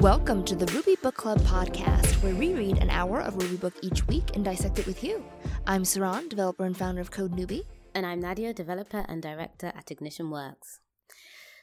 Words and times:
Welcome 0.00 0.44
to 0.46 0.56
the 0.56 0.64
Ruby 0.72 0.96
Book 1.02 1.16
Club 1.16 1.40
podcast, 1.40 2.22
where 2.22 2.34
we 2.34 2.54
read 2.54 2.78
an 2.78 2.88
hour 2.88 3.20
of 3.20 3.36
Ruby 3.36 3.58
book 3.58 3.74
each 3.82 4.06
week 4.06 4.34
and 4.34 4.42
dissect 4.42 4.78
it 4.78 4.86
with 4.86 5.04
you. 5.04 5.22
I'm 5.66 5.82
Saron, 5.82 6.26
developer 6.30 6.64
and 6.64 6.74
founder 6.74 7.02
of 7.02 7.10
Code 7.10 7.32
Newbie. 7.32 7.66
And 7.94 8.06
I'm 8.06 8.18
Nadia, 8.18 8.54
developer 8.54 9.04
and 9.10 9.20
director 9.20 9.66
at 9.76 9.90
Ignition 9.90 10.30
Works. 10.30 10.80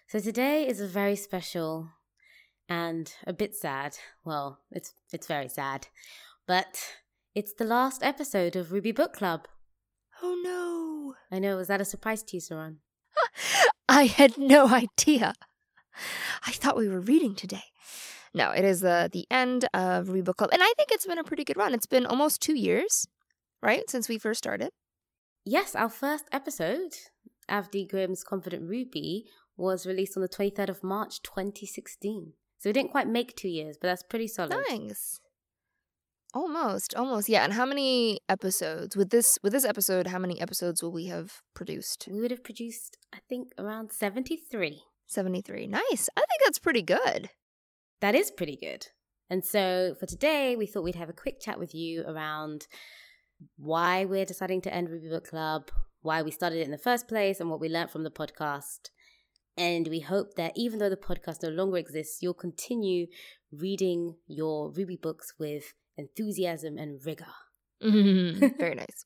So 0.08 0.20
today 0.20 0.68
is 0.68 0.80
a 0.80 0.86
very 0.86 1.16
special 1.16 1.90
and 2.70 3.12
a 3.26 3.34
bit 3.34 3.56
sad. 3.56 3.98
Well, 4.24 4.60
it's 4.70 4.94
it's 5.12 5.26
very 5.26 5.50
sad. 5.50 5.88
But 6.46 6.94
it's 7.34 7.54
the 7.54 7.66
last 7.66 8.04
episode 8.04 8.56
of 8.56 8.72
Ruby 8.72 8.92
Book 8.92 9.14
Club. 9.14 9.48
Oh 10.22 10.40
no. 10.44 11.16
I 11.36 11.40
know, 11.40 11.58
was 11.58 11.70
that 11.70 11.82
a 11.82 11.86
surprise 11.86 12.22
to 12.22 12.38
you, 12.38 12.42
Saron? 12.42 12.76
I 13.90 14.04
had 14.06 14.38
no 14.38 14.68
idea. 14.68 15.34
I 16.46 16.52
thought 16.52 16.78
we 16.78 16.88
were 16.88 17.00
reading 17.00 17.34
today. 17.34 17.64
No, 18.34 18.52
it 18.52 18.64
is 18.64 18.82
the 18.82 19.10
the 19.12 19.26
end 19.32 19.68
of 19.74 20.10
Ruby 20.10 20.34
Club, 20.34 20.50
and 20.54 20.62
I 20.62 20.74
think 20.78 20.92
it's 20.92 21.06
been 21.06 21.18
a 21.18 21.24
pretty 21.24 21.44
good 21.44 21.58
run. 21.58 21.74
It's 21.74 21.86
been 21.86 22.06
almost 22.06 22.42
two 22.42 22.56
years, 22.56 23.08
right, 23.62 23.90
since 23.90 24.10
we 24.10 24.18
first 24.18 24.38
started. 24.38 24.72
Yes, 25.46 25.76
our 25.76 25.90
first 25.90 26.26
episode, 26.32 26.94
Avdi 27.50 27.90
Grimm's 27.90 28.24
Confident 28.24 28.64
Ruby, 28.70 29.26
was 29.56 29.86
released 29.86 30.18
on 30.18 30.22
the 30.22 30.30
23rd 30.30 30.70
of 30.70 30.84
March 30.84 31.22
2016. 31.22 32.34
So 32.60 32.70
we 32.70 32.74
didn't 32.74 32.92
quite 32.92 33.08
make 33.08 33.36
two 33.36 33.48
years, 33.50 33.78
but 33.80 33.88
that's 33.88 34.04
pretty 34.04 34.28
solid. 34.28 34.58
Nice. 34.70 35.20
Almost, 36.34 36.94
almost, 36.96 37.30
yeah. 37.30 37.44
And 37.44 37.54
how 37.54 37.66
many 37.66 38.20
episodes 38.28 38.98
with 38.98 39.10
this 39.10 39.38
with 39.42 39.54
this 39.54 39.66
episode? 39.66 40.08
How 40.08 40.20
many 40.20 40.42
episodes 40.42 40.84
will 40.84 40.92
we 40.92 41.06
have 41.06 41.42
produced? 41.56 42.08
We 42.12 42.20
would 42.20 42.32
have 42.32 42.44
produced, 42.44 42.98
I 43.14 43.20
think, 43.30 43.54
around 43.58 43.92
73. 43.94 44.82
73. 45.08 45.68
Nice. 45.68 46.10
I 46.18 46.22
think 46.22 46.42
that's 46.44 46.60
pretty 46.60 46.82
good. 46.82 47.30
That 48.02 48.16
is 48.16 48.32
pretty 48.32 48.58
good. 48.58 48.88
And 49.30 49.44
so 49.44 49.96
for 50.00 50.06
today, 50.06 50.56
we 50.56 50.68
thought 50.68 50.84
we'd 50.84 50.96
have 50.96 51.10
a 51.10 51.14
quick 51.14 51.40
chat 51.40 51.60
with 51.60 51.76
you 51.76 52.04
around 52.08 52.68
why 53.58 54.06
we're 54.06 54.26
deciding 54.26 54.62
to 54.62 54.74
end 54.74 54.90
Ruby 54.90 55.10
Book 55.10 55.28
Club, 55.28 55.70
why 56.02 56.22
we 56.22 56.32
started 56.32 56.60
it 56.60 56.66
in 56.66 56.72
the 56.72 56.78
first 56.78 57.08
place, 57.08 57.40
and 57.40 57.50
what 57.50 57.60
we 57.60 57.70
learned 57.70 57.92
from 57.92 58.04
the 58.04 58.12
podcast. 58.12 58.90
And 59.58 59.88
we 59.88 60.00
hope 60.00 60.36
that 60.36 60.54
even 60.56 60.80
though 60.80 60.90
the 60.90 60.96
podcast 60.96 61.44
no 61.44 61.50
longer 61.50 61.78
exists, 61.78 62.20
you'll 62.22 62.36
continue 62.36 63.08
reading 63.52 64.16
your 64.28 64.72
Ruby 64.72 64.96
books 64.96 65.34
with 65.40 65.74
enthusiasm 65.98 66.78
and 66.78 67.04
rigor. 67.04 67.26
Very 67.82 68.76
nice. 68.76 69.06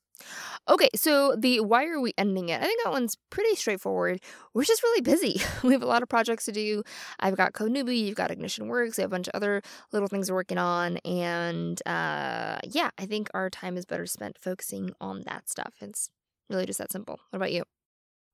Okay, 0.68 0.88
so 0.94 1.34
the 1.36 1.60
why 1.60 1.86
are 1.86 2.00
we 2.00 2.12
ending 2.16 2.48
it? 2.48 2.60
I 2.60 2.64
think 2.64 2.80
that 2.84 2.92
one's 2.92 3.16
pretty 3.30 3.56
straightforward. 3.56 4.20
We're 4.54 4.64
just 4.64 4.82
really 4.82 5.00
busy. 5.00 5.40
We 5.64 5.72
have 5.72 5.82
a 5.82 5.86
lot 5.86 6.02
of 6.02 6.08
projects 6.08 6.44
to 6.46 6.52
do. 6.52 6.82
I've 7.20 7.36
got 7.36 7.52
Code 7.52 7.70
Newbie, 7.72 7.98
you've 7.98 8.16
got 8.16 8.30
Ignition 8.30 8.68
Works, 8.68 8.98
we 8.98 9.02
have 9.02 9.10
a 9.10 9.14
bunch 9.14 9.28
of 9.28 9.34
other 9.34 9.62
little 9.92 10.08
things 10.08 10.30
we're 10.30 10.36
working 10.36 10.58
on. 10.58 10.96
And 10.98 11.80
uh, 11.86 12.58
yeah, 12.64 12.90
I 12.98 13.06
think 13.06 13.28
our 13.34 13.50
time 13.50 13.76
is 13.76 13.84
better 13.84 14.06
spent 14.06 14.38
focusing 14.38 14.92
on 15.00 15.22
that 15.26 15.48
stuff. 15.48 15.74
It's 15.80 16.10
really 16.50 16.66
just 16.66 16.78
that 16.78 16.92
simple. 16.92 17.18
What 17.30 17.36
about 17.36 17.52
you? 17.52 17.64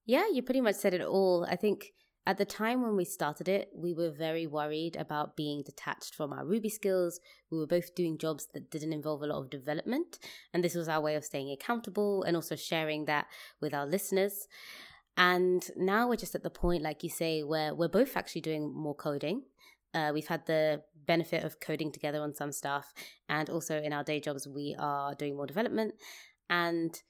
Yeah, 0.06 0.24
you 0.32 0.42
pretty 0.42 0.60
much 0.60 0.76
said 0.76 0.94
it 0.94 1.02
all. 1.02 1.46
I 1.48 1.56
think 1.56 1.92
at 2.28 2.36
the 2.36 2.44
time 2.44 2.82
when 2.82 2.94
we 2.94 3.06
started 3.06 3.48
it, 3.48 3.70
we 3.74 3.94
were 3.94 4.10
very 4.10 4.46
worried 4.46 4.96
about 4.96 5.34
being 5.34 5.62
detached 5.62 6.14
from 6.14 6.30
our 6.30 6.44
Ruby 6.44 6.68
skills. 6.68 7.20
We 7.50 7.56
were 7.56 7.66
both 7.66 7.94
doing 7.94 8.18
jobs 8.18 8.48
that 8.52 8.70
didn't 8.70 8.92
involve 8.92 9.22
a 9.22 9.26
lot 9.26 9.38
of 9.38 9.48
development, 9.48 10.18
and 10.52 10.62
this 10.62 10.74
was 10.74 10.90
our 10.90 11.00
way 11.00 11.14
of 11.14 11.24
staying 11.24 11.50
accountable 11.50 12.24
and 12.24 12.36
also 12.36 12.54
sharing 12.54 13.06
that 13.06 13.28
with 13.62 13.72
our 13.72 13.86
listeners. 13.86 14.46
And 15.16 15.66
now 15.74 16.06
we're 16.06 16.16
just 16.16 16.34
at 16.34 16.42
the 16.42 16.50
point, 16.50 16.82
like 16.82 17.02
you 17.02 17.08
say, 17.08 17.42
where 17.42 17.74
we're 17.74 17.88
both 17.88 18.14
actually 18.14 18.42
doing 18.42 18.74
more 18.74 18.94
coding. 18.94 19.44
Uh, 19.94 20.10
we've 20.12 20.28
had 20.28 20.44
the 20.44 20.82
benefit 21.06 21.44
of 21.44 21.60
coding 21.60 21.90
together 21.90 22.20
on 22.20 22.34
some 22.34 22.52
stuff, 22.52 22.92
and 23.30 23.48
also 23.48 23.80
in 23.80 23.94
our 23.94 24.04
day 24.04 24.20
jobs, 24.20 24.46
we 24.46 24.76
are 24.78 25.14
doing 25.14 25.34
more 25.34 25.46
development. 25.46 25.94
And 26.50 27.00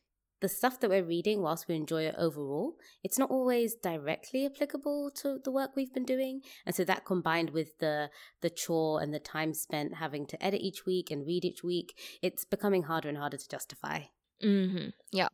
the 0.40 0.48
stuff 0.48 0.80
that 0.80 0.90
we're 0.90 1.04
reading, 1.04 1.42
whilst 1.42 1.68
we 1.68 1.74
enjoy 1.74 2.02
it 2.02 2.14
overall, 2.16 2.76
it's 3.02 3.18
not 3.18 3.30
always 3.30 3.74
directly 3.74 4.46
applicable 4.46 5.10
to 5.16 5.38
the 5.44 5.50
work 5.50 5.72
we've 5.74 5.92
been 5.92 6.04
doing. 6.04 6.42
And 6.64 6.74
so 6.74 6.84
that 6.84 7.04
combined 7.04 7.50
with 7.50 7.78
the 7.78 8.10
the 8.40 8.50
chore 8.50 9.00
and 9.02 9.12
the 9.12 9.18
time 9.18 9.54
spent 9.54 9.96
having 9.96 10.26
to 10.26 10.44
edit 10.44 10.60
each 10.60 10.86
week 10.86 11.10
and 11.10 11.26
read 11.26 11.44
each 11.44 11.64
week, 11.64 11.98
it's 12.22 12.44
becoming 12.44 12.84
harder 12.84 13.08
and 13.08 13.18
harder 13.18 13.36
to 13.36 13.48
justify. 13.48 14.02
Mm-hmm. 14.42 14.90
Yeah. 15.12 15.28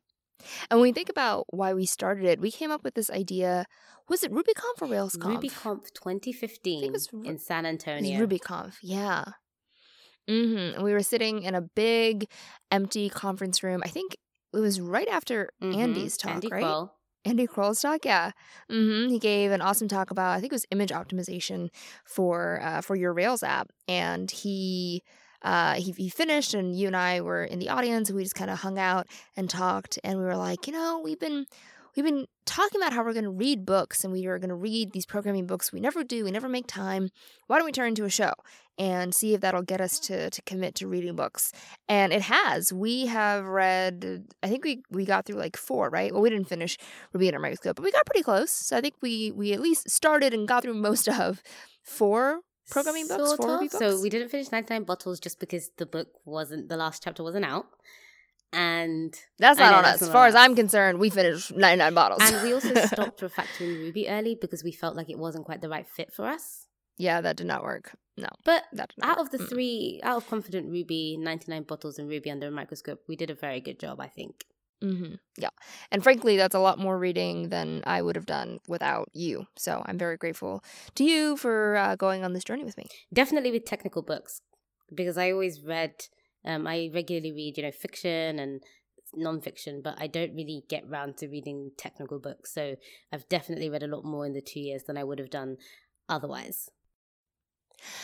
And 0.71 0.81
when 0.81 0.89
we 0.89 0.93
think 0.93 1.09
about 1.09 1.47
why 1.49 1.75
we 1.75 1.87
started 1.87 2.25
it, 2.25 2.41
we 2.41 2.51
came 2.51 2.71
up 2.71 2.83
with 2.83 2.95
this 2.95 3.11
idea. 3.11 3.67
Was 4.09 4.23
it 4.23 4.33
RubyConf 4.33 4.83
or 4.83 4.89
RailsConf? 4.89 5.41
RubyConf 5.41 5.93
2015 5.95 6.93
was, 6.93 7.09
in 7.25 7.39
San 7.39 7.65
Antonio. 7.65 8.27
RubyConf, 8.27 8.77
yeah. 8.83 9.25
Mm-hmm. 10.29 10.83
We 10.83 10.93
were 10.93 11.03
sitting 11.03 11.43
in 11.43 11.55
a 11.55 11.61
big, 11.61 12.27
empty 12.71 13.09
conference 13.09 13.63
room. 13.63 13.83
I 13.85 13.89
think 13.89 14.17
it 14.55 14.61
was 14.61 14.81
right 14.81 15.09
after 15.09 15.51
mm-hmm. 15.63 15.79
Andy's 15.79 16.17
talk, 16.17 16.35
Andy 16.35 16.49
right? 16.51 16.63
Croll. 16.63 16.93
Andy 17.25 17.47
Croll's 17.47 17.81
talk, 17.81 18.05
yeah. 18.05 18.33
Mm-hmm. 18.71 19.09
He 19.09 19.19
gave 19.19 19.51
an 19.51 19.63
awesome 19.63 19.89
talk 19.89 20.11
about 20.11 20.37
I 20.37 20.41
think 20.41 20.53
it 20.53 20.57
was 20.57 20.67
image 20.71 20.91
optimization 20.91 21.69
for 22.05 22.61
uh, 22.63 22.81
for 22.81 22.97
your 22.97 23.13
Rails 23.13 23.43
app, 23.43 23.71
and 23.89 24.31
he. 24.31 25.03
Uh, 25.43 25.75
he, 25.75 25.93
he 25.93 26.09
finished 26.09 26.55
and 26.55 26.75
you 26.75 26.87
and 26.87 26.97
I 26.97 27.21
were 27.21 27.45
in 27.45 27.59
the 27.59 27.69
audience 27.69 28.09
and 28.09 28.17
we 28.17 28.23
just 28.23 28.35
kind 28.35 28.51
of 28.51 28.61
hung 28.61 28.79
out 28.79 29.07
and 29.37 29.51
talked 29.51 29.99
and 30.03 30.19
we 30.19 30.25
were 30.25 30.39
like, 30.39 30.67
you 30.67 30.73
know, 30.73 31.03
we've 31.05 31.21
been 31.21 31.45
we've 31.97 32.05
been 32.05 32.27
talking 32.47 32.81
about 32.81 32.93
how 32.93 33.05
we're 33.05 33.13
going 33.13 33.25
to 33.25 33.31
read 33.31 33.65
books 33.65 34.05
and 34.05 34.13
we 34.13 34.27
are 34.27 34.39
going 34.39 34.49
to 34.49 34.55
read 34.55 34.93
these 34.93 35.07
programming 35.07 35.47
books 35.47 35.73
we 35.73 35.81
never 35.81 36.05
do 36.05 36.25
we 36.25 36.31
never 36.31 36.49
make 36.49 36.67
time. 36.67 37.11
Why 37.47 37.57
don't 37.57 37.67
we 37.67 37.73
turn 37.73 37.89
into 37.89 38.05
a 38.05 38.11
show 38.11 38.33
and 38.77 39.15
see 39.15 39.35
if 39.35 39.41
that'll 39.41 39.63
get 39.63 39.81
us 39.81 39.99
to 40.01 40.31
to 40.31 40.43
commit 40.43 40.75
to 40.77 40.87
reading 40.87 41.17
books? 41.17 41.53
And 41.89 42.13
it 42.13 42.23
has. 42.23 42.73
We 42.73 43.07
have 43.07 43.45
read 43.45 44.25
i 44.43 44.49
think 44.49 44.65
we 44.65 44.83
we 44.91 45.05
got 45.05 45.27
through 45.27 45.37
like 45.37 45.57
four 45.57 45.91
right? 45.91 46.13
Well 46.13 46.23
we 46.23 46.31
didn't 46.31 46.49
finish 46.49 46.77
ruby 47.13 47.29
under 47.29 47.39
a 47.39 47.43
microscope 47.43 47.77
but 47.77 47.85
we 47.85 47.93
got 47.93 48.07
pretty 48.07 48.23
close. 48.23 48.51
So 48.51 48.77
i 48.77 48.81
think 48.81 48.95
we 49.01 49.33
we 49.33 49.53
at 49.53 49.61
least 49.61 49.91
started 49.91 50.35
and 50.35 50.49
got 50.49 50.63
through 50.63 50.75
most 50.75 51.09
of 51.21 51.43
four 51.83 52.41
programming 52.71 53.07
books 53.09 53.29
sort 53.29 53.43
four 53.43 53.55
of. 53.55 53.61
Books. 53.61 53.79
So 53.79 54.01
we 54.01 54.11
didn't 54.11 54.29
finish 54.29 54.51
99 54.51 54.85
bottles 54.85 55.21
just 55.21 55.39
because 55.39 55.71
the 55.77 55.87
book 55.87 56.09
wasn't 56.25 56.69
the 56.69 56.77
last 56.77 57.03
chapter 57.03 57.23
wasn't 57.23 57.45
out. 57.45 57.67
And 58.55 59.15
that's 59.39 59.59
not 59.59 59.75
on 59.75 59.85
us 59.85 60.01
as 60.03 60.09
far 60.09 60.23
on 60.25 60.29
as 60.29 60.35
i'm 60.35 60.55
concerned 60.55 60.99
we 60.99 61.11
finished 61.11 61.53
99 61.55 61.95
bottles 61.95 62.23
and 62.23 62.43
we 62.43 62.53
also 62.53 62.75
stopped 62.93 63.21
refactoring 63.21 63.77
Ruby 63.79 64.09
early 64.09 64.35
because 64.41 64.63
we 64.63 64.73
felt 64.73 64.95
like 64.97 65.11
it 65.11 65.19
wasn't 65.19 65.45
quite 65.45 65.61
the 65.61 65.69
right 65.69 65.87
fit 65.97 66.13
for 66.13 66.25
us. 66.27 66.67
yeah 66.97 67.21
that 67.21 67.37
did 67.37 67.47
not 67.47 67.63
work 67.63 67.87
no 68.17 68.29
But 68.45 68.63
that 68.73 68.93
out 69.03 69.19
work. 69.19 69.27
of 69.27 69.31
the 69.33 69.39
Mm. 69.39 69.49
three, 69.49 70.01
out 70.05 70.17
of 70.19 70.27
Confident 70.29 70.71
Ruby, 70.71 71.17
99 71.19 71.65
bottles, 71.65 71.99
and 71.99 72.09
Ruby 72.09 72.31
under 72.31 72.47
a 72.47 72.51
microscope, 72.61 73.01
we 73.09 73.17
did 73.17 73.29
a 73.31 73.35
very 73.47 73.61
good 73.61 73.79
job, 73.81 73.97
I 74.01 74.07
think. 74.19 74.45
hmm 74.81 75.15
Yeah. 75.37 75.55
And 75.91 76.03
frankly, 76.07 76.37
that's 76.37 76.55
a 76.55 76.61
lot 76.69 76.79
more 76.79 76.97
reading 77.07 77.49
than 77.49 77.83
I 77.97 77.99
would 78.03 78.15
have 78.21 78.27
done 78.39 78.61
without 78.69 79.09
you. 79.13 79.47
So 79.57 79.83
I'm 79.87 79.99
very 79.99 80.17
grateful 80.17 80.63
to 80.95 81.03
you 81.03 81.37
for 81.37 81.77
uh, 81.77 81.97
going 81.97 82.23
on 82.25 82.33
this 82.35 82.45
journey 82.45 82.65
with 82.65 82.77
me. 82.77 82.87
Definitely 83.13 83.51
with 83.51 83.65
technical 83.65 84.03
books, 84.03 84.41
because 84.95 85.17
I 85.19 85.33
always 85.33 85.61
read, 85.75 85.95
um, 86.45 86.67
I 86.67 86.91
regularly 86.93 87.33
read, 87.33 87.57
you 87.57 87.65
know, 87.65 87.73
fiction 87.73 88.39
and 88.39 88.63
nonfiction, 89.17 89.83
but 89.83 89.95
I 89.99 90.07
don't 90.07 90.35
really 90.35 90.65
get 90.69 90.89
round 90.89 91.17
to 91.19 91.29
reading 91.29 91.71
technical 91.77 92.19
books. 92.19 92.53
So 92.53 92.77
I've 93.13 93.29
definitely 93.29 93.71
read 93.71 93.83
a 93.83 93.89
lot 93.89 94.05
more 94.05 94.27
in 94.27 94.33
the 94.33 94.43
two 94.43 94.61
years 94.61 94.83
than 94.87 94.97
I 94.97 95.05
would 95.05 95.19
have 95.19 95.31
done 95.31 95.57
otherwise. 96.09 96.69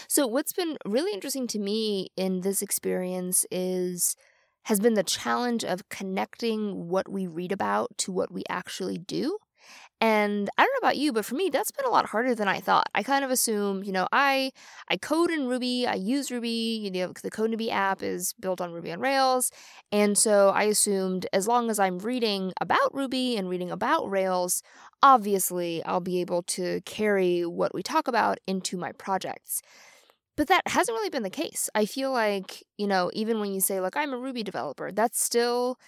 So 0.09 0.27
what's 0.27 0.53
been 0.53 0.77
really 0.85 1.13
interesting 1.13 1.47
to 1.49 1.59
me 1.59 2.09
in 2.17 2.41
this 2.41 2.63
experience 2.63 3.47
is 3.51 4.17
has 4.65 4.79
been 4.79 4.95
the 4.95 5.03
challenge 5.03 5.65
of 5.65 5.89
connecting 5.89 6.89
what 6.89 7.11
we 7.11 7.27
read 7.27 7.51
about 7.51 7.97
to 7.97 8.13
what 8.13 8.31
we 8.31 8.43
actually 8.49 8.99
do. 8.99 9.39
And 10.03 10.49
I 10.57 10.63
don't 10.63 10.73
know 10.73 10.87
about 10.89 10.97
you, 10.97 11.13
but 11.13 11.27
for 11.27 11.35
me, 11.35 11.51
that's 11.51 11.71
been 11.71 11.85
a 11.85 11.91
lot 11.91 12.07
harder 12.07 12.35
than 12.35 12.49
I 12.49 12.59
thought. 12.59 12.89
I 12.95 13.03
kind 13.03 13.23
of 13.23 13.31
assumed, 13.31 13.87
you 13.87 13.93
know, 13.93 14.09
I 14.13 14.51
I 14.89 14.97
code 14.97 15.31
in 15.31 15.47
Ruby, 15.47 15.87
I 15.87 15.95
use 15.95 16.31
Ruby, 16.31 16.49
you 16.83 16.91
know, 16.91 17.13
the 17.23 17.31
Code 17.31 17.51
Newbie 17.51 17.71
app 17.71 18.03
is 18.03 18.33
built 18.41 18.63
on 18.63 18.73
Ruby 18.73 18.93
on 18.93 19.01
Rails, 19.01 19.51
and 19.93 20.17
so 20.17 20.51
I 20.51 20.63
assumed 20.65 21.27
as 21.35 21.47
long 21.47 21.69
as 21.69 21.79
I'm 21.79 21.99
reading 21.99 22.55
about 22.63 22.95
Ruby 22.95 23.37
and 23.37 23.49
reading 23.51 23.71
about 23.71 24.09
Rails, 24.11 24.63
obviously 25.03 25.85
I'll 25.85 26.01
be 26.01 26.21
able 26.23 26.43
to 26.45 26.81
carry 26.87 27.45
what 27.45 27.75
we 27.75 27.83
talk 27.83 28.09
about 28.09 28.39
into 28.47 28.79
my 28.79 28.93
projects. 28.93 29.61
But 30.37 30.49
that 30.49 30.63
hasn't 30.69 30.97
really 30.97 31.11
been 31.11 31.23
the 31.23 31.31
case. 31.31 31.69
I 31.75 31.85
feel 31.87 32.13
like, 32.13 32.63
you 32.79 32.87
know, 32.87 33.11
even 33.15 33.41
when 33.41 33.53
you 33.53 33.61
say, 33.61 33.81
like, 33.81 33.97
I'm 33.97 34.13
a 34.13 34.19
Ruby 34.19 34.43
developer, 34.43 34.91
that's 34.93 35.23
still 35.23 35.79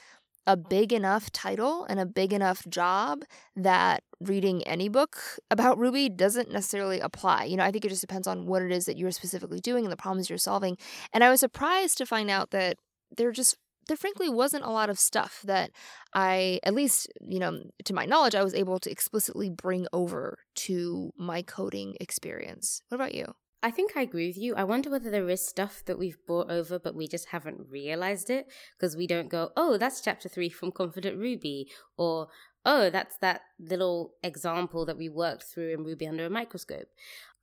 a 0.47 0.57
big 0.57 0.93
enough 0.93 1.31
title 1.31 1.85
and 1.89 2.01
a 2.01 2.07
big 2.07 2.33
enough 2.33 2.67
job 2.69 3.23
that 3.55 4.03
reading 4.21 4.63
any 4.65 4.89
book 4.89 5.19
about 5.51 5.79
Ruby 5.79 6.09
doesn't 6.09 6.51
necessarily 6.51 7.01
apply. 7.01 7.45
You 7.45 7.57
know, 7.57 7.65
I 7.65 7.71
think 7.71 7.85
it 7.85 7.91
just 7.91 8.01
depends 8.01 8.27
on 8.27 8.47
what 8.47 8.63
it 8.63 8.73
is 8.73 8.87
that 8.87 8.97
you're 8.97 9.11
specifically 9.13 9.61
doing 9.61 9.85
and 9.85 9.93
the 9.93 9.97
problems 9.97 10.29
you're 10.29 10.39
solving. 10.39 10.77
And 11.13 11.23
I 11.23 11.31
was 11.31 11.41
surprised 11.41 11.99
to 11.99 12.07
find 12.07 12.31
out 12.31 12.51
that 12.51 12.77
there 13.17 13.31
just 13.31 13.57
there 13.89 13.97
frankly 13.97 14.29
wasn't 14.29 14.65
a 14.65 14.71
lot 14.71 14.91
of 14.91 14.99
stuff 14.99 15.41
that 15.45 15.71
I, 16.15 16.61
at 16.63 16.73
least, 16.73 17.09
you 17.21 17.41
know, 17.41 17.65
to 17.85 17.93
my 17.93 18.05
knowledge, 18.05 18.35
I 18.37 18.45
was 18.45 18.55
able 18.55 18.79
to 18.79 18.91
explicitly 18.91 19.51
bring 19.51 19.87
over 19.93 20.39
to 20.55 21.13
my 21.17 21.43
coding 21.43 21.97
experience. 22.01 22.83
What 22.89 22.97
about 22.97 23.15
you? 23.15 23.35
I 23.63 23.71
think 23.71 23.93
I 23.97 24.03
agree 24.03 24.27
with 24.27 24.37
you. 24.37 24.57
I 24.57 24.65
wonder 24.65 24.91
whether 24.91 25.11
there 25.11 25.29
is 25.29 25.47
stuff 25.47 25.85
that 25.87 25.99
we've 25.99 26.19
brought 26.27 26.51
over, 26.51 26.81
but 26.81 26.97
we 26.97 27.07
just 27.07 27.29
haven't 27.29 27.71
realized 27.71 28.29
it 28.29 28.47
because 28.77 28.97
we 28.97 29.07
don't 29.07 29.29
go, 29.29 29.51
oh, 29.57 29.79
that's 29.79 30.01
chapter 30.01 30.29
three 30.29 30.49
from 30.49 30.73
Confident 30.73 31.17
Ruby, 31.17 31.71
or 31.97 32.27
oh, 32.65 32.91
that's 32.91 33.19
that 33.19 33.43
little 33.61 34.15
example 34.23 34.85
that 34.87 34.99
we 34.99 35.09
worked 35.09 35.45
through 35.45 35.73
in 35.73 35.85
Ruby 35.85 36.09
Under 36.09 36.27
a 36.27 36.31
Microscope. 36.31 36.89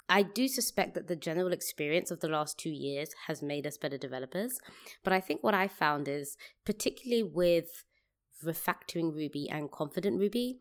I 0.09 0.23
do 0.23 0.47
suspect 0.47 0.95
that 0.95 1.07
the 1.07 1.15
general 1.15 1.53
experience 1.53 2.09
of 2.11 2.19
the 2.19 2.27
last 2.27 2.57
two 2.57 2.71
years 2.71 3.11
has 3.27 3.41
made 3.41 3.67
us 3.67 3.77
better 3.77 3.97
developers. 3.97 4.59
But 5.03 5.13
I 5.13 5.21
think 5.21 5.43
what 5.43 5.53
I 5.53 5.67
found 5.67 6.07
is, 6.07 6.35
particularly 6.65 7.23
with 7.23 7.85
refactoring 8.43 9.13
Ruby 9.13 9.47
and 9.49 9.71
Confident 9.71 10.19
Ruby, 10.19 10.57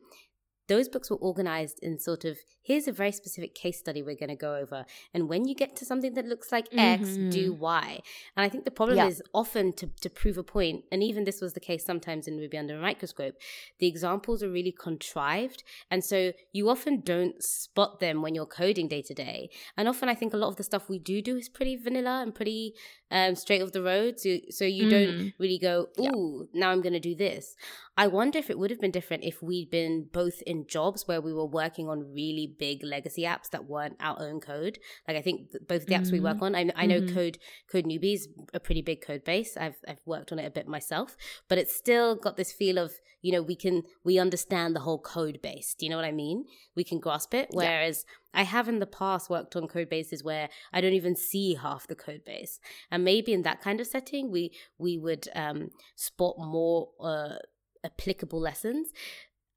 those 0.68 0.88
books 0.88 1.10
were 1.10 1.16
organized 1.16 1.78
in 1.82 1.98
sort 1.98 2.24
of 2.24 2.38
here's 2.62 2.86
a 2.86 2.92
very 2.92 3.10
specific 3.10 3.54
case 3.54 3.78
study 3.78 4.02
we're 4.02 4.14
going 4.14 4.28
to 4.28 4.36
go 4.36 4.54
over 4.54 4.84
and 5.14 5.28
when 5.28 5.46
you 5.46 5.54
get 5.54 5.74
to 5.74 5.84
something 5.84 6.14
that 6.14 6.26
looks 6.26 6.52
like 6.52 6.68
x 6.72 7.08
mm-hmm. 7.10 7.30
do 7.30 7.52
y 7.52 8.00
and 8.36 8.44
i 8.44 8.48
think 8.48 8.64
the 8.64 8.70
problem 8.70 8.98
yeah. 8.98 9.06
is 9.06 9.22
often 9.34 9.72
to, 9.72 9.88
to 10.00 10.08
prove 10.10 10.38
a 10.38 10.42
point 10.42 10.84
and 10.92 11.02
even 11.02 11.24
this 11.24 11.40
was 11.40 11.54
the 11.54 11.60
case 11.60 11.84
sometimes 11.84 12.28
in 12.28 12.36
ruby 12.36 12.58
under 12.58 12.76
a 12.76 12.80
microscope 12.80 13.34
the 13.80 13.86
examples 13.86 14.42
are 14.42 14.50
really 14.50 14.72
contrived 14.72 15.64
and 15.90 16.04
so 16.04 16.32
you 16.52 16.68
often 16.68 17.00
don't 17.00 17.42
spot 17.42 18.00
them 18.00 18.22
when 18.22 18.34
you're 18.34 18.46
coding 18.46 18.86
day 18.88 19.02
to 19.02 19.14
day 19.14 19.48
and 19.76 19.88
often 19.88 20.08
i 20.08 20.14
think 20.14 20.34
a 20.34 20.36
lot 20.36 20.48
of 20.48 20.56
the 20.56 20.62
stuff 20.62 20.88
we 20.88 20.98
do 20.98 21.22
do 21.22 21.36
is 21.36 21.48
pretty 21.48 21.76
vanilla 21.76 22.20
and 22.22 22.34
pretty 22.34 22.74
um, 23.10 23.34
straight 23.34 23.62
off 23.62 23.72
the 23.72 23.82
road 23.82 24.18
so, 24.18 24.36
so 24.50 24.64
you 24.64 24.84
mm. 24.84 24.90
don't 24.90 25.32
really 25.38 25.58
go 25.58 25.88
ooh 26.00 26.48
yeah. 26.52 26.60
now 26.60 26.70
i'm 26.70 26.82
going 26.82 26.92
to 26.92 27.00
do 27.00 27.14
this 27.14 27.56
I 27.98 28.06
wonder 28.06 28.38
if 28.38 28.48
it 28.48 28.56
would 28.60 28.70
have 28.70 28.80
been 28.80 28.92
different 28.92 29.24
if 29.24 29.42
we'd 29.42 29.70
been 29.70 30.06
both 30.12 30.40
in 30.46 30.68
jobs 30.68 31.08
where 31.08 31.20
we 31.20 31.34
were 31.34 31.44
working 31.44 31.88
on 31.88 32.12
really 32.14 32.46
big 32.46 32.84
legacy 32.84 33.22
apps 33.22 33.50
that 33.50 33.64
weren't 33.64 33.96
our 33.98 34.16
own 34.22 34.38
code. 34.38 34.78
Like 35.08 35.16
I 35.16 35.20
think 35.20 35.48
both 35.66 35.86
the 35.86 35.96
apps 35.96 36.02
mm-hmm. 36.02 36.12
we 36.12 36.20
work 36.20 36.36
mm-hmm. 36.36 36.44
on, 36.44 36.54
I, 36.54 36.70
I 36.76 36.86
know 36.86 37.00
mm-hmm. 37.00 37.12
Code 37.12 37.38
Code 37.68 37.86
Newbie's 37.86 38.28
a 38.54 38.60
pretty 38.60 38.82
big 38.82 39.04
code 39.04 39.24
base. 39.24 39.56
I've 39.56 39.78
I've 39.88 40.00
worked 40.06 40.30
on 40.30 40.38
it 40.38 40.46
a 40.46 40.50
bit 40.50 40.68
myself, 40.68 41.16
but 41.48 41.58
it's 41.58 41.74
still 41.74 42.14
got 42.14 42.36
this 42.36 42.52
feel 42.52 42.78
of 42.78 42.92
you 43.20 43.32
know 43.32 43.42
we 43.42 43.56
can 43.56 43.82
we 44.04 44.16
understand 44.20 44.76
the 44.76 44.80
whole 44.80 45.00
code 45.00 45.40
base. 45.42 45.74
Do 45.76 45.84
you 45.84 45.90
know 45.90 45.96
what 45.96 46.04
I 46.04 46.12
mean? 46.12 46.44
We 46.76 46.84
can 46.84 47.00
grasp 47.00 47.34
it. 47.34 47.48
Whereas 47.50 48.04
yeah. 48.06 48.12
I 48.34 48.42
have 48.42 48.68
in 48.68 48.78
the 48.78 48.86
past 48.86 49.30
worked 49.30 49.56
on 49.56 49.68
code 49.68 49.88
bases 49.88 50.22
where 50.22 50.48
I 50.72 50.80
don't 50.80 50.92
even 50.92 51.16
see 51.16 51.54
half 51.54 51.86
the 51.86 51.94
code 51.94 52.24
base, 52.24 52.60
and 52.90 53.04
maybe 53.04 53.32
in 53.32 53.42
that 53.42 53.60
kind 53.60 53.80
of 53.80 53.86
setting 53.86 54.30
we 54.30 54.52
we 54.78 54.98
would 54.98 55.28
um, 55.34 55.70
spot 55.96 56.36
more. 56.38 56.90
Uh, 57.00 57.36
applicable 57.84 58.40
lessons. 58.40 58.92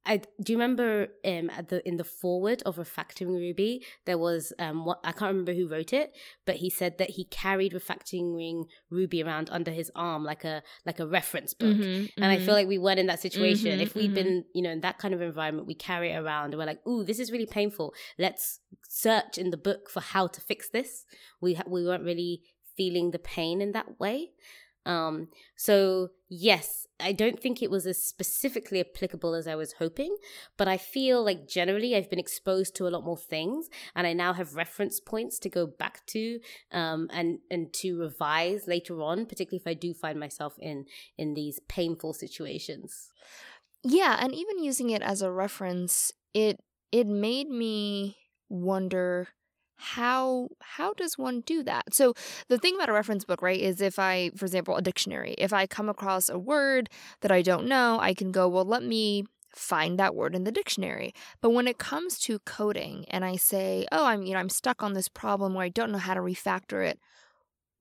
I 0.05 0.17
do 0.41 0.53
you 0.53 0.57
remember 0.57 1.07
um 1.23 1.49
at 1.51 1.69
the 1.69 1.87
in 1.87 1.97
the 1.97 2.03
foreword 2.03 2.63
of 2.65 2.77
refactoring 2.77 3.35
Ruby 3.35 3.85
there 4.05 4.17
was 4.17 4.51
um 4.57 4.85
what 4.85 4.99
I 5.03 5.11
can't 5.11 5.29
remember 5.29 5.53
who 5.53 5.67
wrote 5.67 5.93
it 5.93 6.15
but 6.45 6.55
he 6.55 6.69
said 6.69 6.97
that 6.97 7.11
he 7.11 7.25
carried 7.25 7.73
refactoring 7.73 8.65
Ruby 8.89 9.21
around 9.21 9.49
under 9.51 9.71
his 9.71 9.91
arm 9.95 10.23
like 10.23 10.43
a 10.43 10.63
like 10.85 10.99
a 10.99 11.05
reference 11.05 11.53
book 11.53 11.75
mm-hmm, 11.75 11.83
and 11.83 12.09
mm-hmm. 12.09 12.23
I 12.23 12.37
feel 12.37 12.45
mm-hmm. 12.45 12.53
like 12.53 12.67
we 12.67 12.79
weren't 12.79 12.99
in 12.99 13.07
that 13.07 13.19
situation 13.19 13.71
mm-hmm, 13.71 13.81
if 13.81 13.93
we 13.93 14.03
had 14.03 14.11
mm-hmm. 14.11 14.23
been 14.23 14.45
you 14.53 14.63
know 14.63 14.71
in 14.71 14.81
that 14.81 14.97
kind 14.97 15.13
of 15.13 15.21
environment 15.21 15.67
we 15.67 15.75
carry 15.75 16.11
it 16.11 16.17
around 16.17 16.45
and 16.45 16.57
we're 16.57 16.65
like 16.65 16.85
ooh 16.87 17.03
this 17.03 17.19
is 17.19 17.31
really 17.31 17.45
painful 17.45 17.93
let's 18.17 18.59
search 18.87 19.37
in 19.37 19.51
the 19.51 19.57
book 19.57 19.89
for 19.89 19.99
how 19.99 20.25
to 20.25 20.41
fix 20.41 20.69
this 20.69 21.05
we 21.41 21.53
ha- 21.53 21.63
we 21.67 21.85
weren't 21.85 22.03
really 22.03 22.41
feeling 22.75 23.11
the 23.11 23.19
pain 23.19 23.61
in 23.61 23.71
that 23.73 23.99
way 23.99 24.31
um, 24.85 25.27
so 25.55 26.09
yes, 26.29 26.87
I 26.99 27.11
don't 27.11 27.39
think 27.39 27.61
it 27.61 27.69
was 27.69 27.85
as 27.85 28.03
specifically 28.03 28.79
applicable 28.79 29.33
as 29.33 29.47
I 29.47 29.55
was 29.55 29.73
hoping, 29.73 30.15
but 30.57 30.67
I 30.67 30.77
feel 30.77 31.23
like 31.23 31.47
generally 31.47 31.95
I've 31.95 32.09
been 32.09 32.19
exposed 32.19 32.75
to 32.75 32.87
a 32.87 32.89
lot 32.89 33.03
more 33.03 33.17
things, 33.17 33.69
and 33.95 34.07
I 34.07 34.13
now 34.13 34.33
have 34.33 34.55
reference 34.55 34.99
points 34.99 35.39
to 35.39 35.49
go 35.49 35.67
back 35.67 36.05
to 36.07 36.39
um, 36.71 37.09
and 37.11 37.39
and 37.49 37.71
to 37.73 37.99
revise 37.99 38.67
later 38.67 39.01
on, 39.01 39.25
particularly 39.25 39.61
if 39.61 39.67
I 39.67 39.73
do 39.73 39.93
find 39.93 40.19
myself 40.19 40.55
in 40.59 40.85
in 41.17 41.33
these 41.33 41.59
painful 41.67 42.13
situations. 42.13 43.09
Yeah, 43.83 44.17
and 44.19 44.33
even 44.33 44.63
using 44.63 44.89
it 44.89 45.01
as 45.01 45.21
a 45.21 45.31
reference, 45.31 46.11
it 46.33 46.59
it 46.91 47.07
made 47.07 47.49
me 47.49 48.17
wonder 48.49 49.29
how 49.81 50.49
how 50.61 50.93
does 50.93 51.17
one 51.17 51.41
do 51.41 51.63
that? 51.63 51.93
So 51.93 52.13
the 52.47 52.57
thing 52.57 52.75
about 52.75 52.89
a 52.89 52.93
reference 52.93 53.25
book 53.25 53.41
right 53.41 53.59
is 53.59 53.81
if 53.81 53.97
i 53.99 54.31
for 54.35 54.45
example 54.45 54.75
a 54.77 54.81
dictionary 54.81 55.33
if 55.37 55.51
i 55.51 55.65
come 55.65 55.89
across 55.89 56.29
a 56.29 56.37
word 56.37 56.89
that 57.21 57.31
i 57.31 57.41
don't 57.41 57.67
know 57.67 57.97
i 57.99 58.13
can 58.13 58.31
go 58.31 58.47
well 58.47 58.65
let 58.65 58.83
me 58.83 59.25
find 59.55 59.99
that 59.99 60.15
word 60.15 60.33
in 60.33 60.45
the 60.45 60.51
dictionary. 60.51 61.13
But 61.41 61.49
when 61.49 61.67
it 61.67 61.77
comes 61.77 62.17
to 62.19 62.39
coding 62.39 63.05
and 63.09 63.25
i 63.25 63.35
say 63.35 63.85
oh 63.91 64.05
i'm 64.05 64.23
you 64.23 64.33
know 64.33 64.39
i'm 64.39 64.49
stuck 64.49 64.81
on 64.83 64.93
this 64.93 65.09
problem 65.09 65.53
where 65.53 65.65
i 65.65 65.69
don't 65.69 65.91
know 65.91 65.97
how 65.97 66.13
to 66.13 66.21
refactor 66.21 66.85
it 66.87 66.99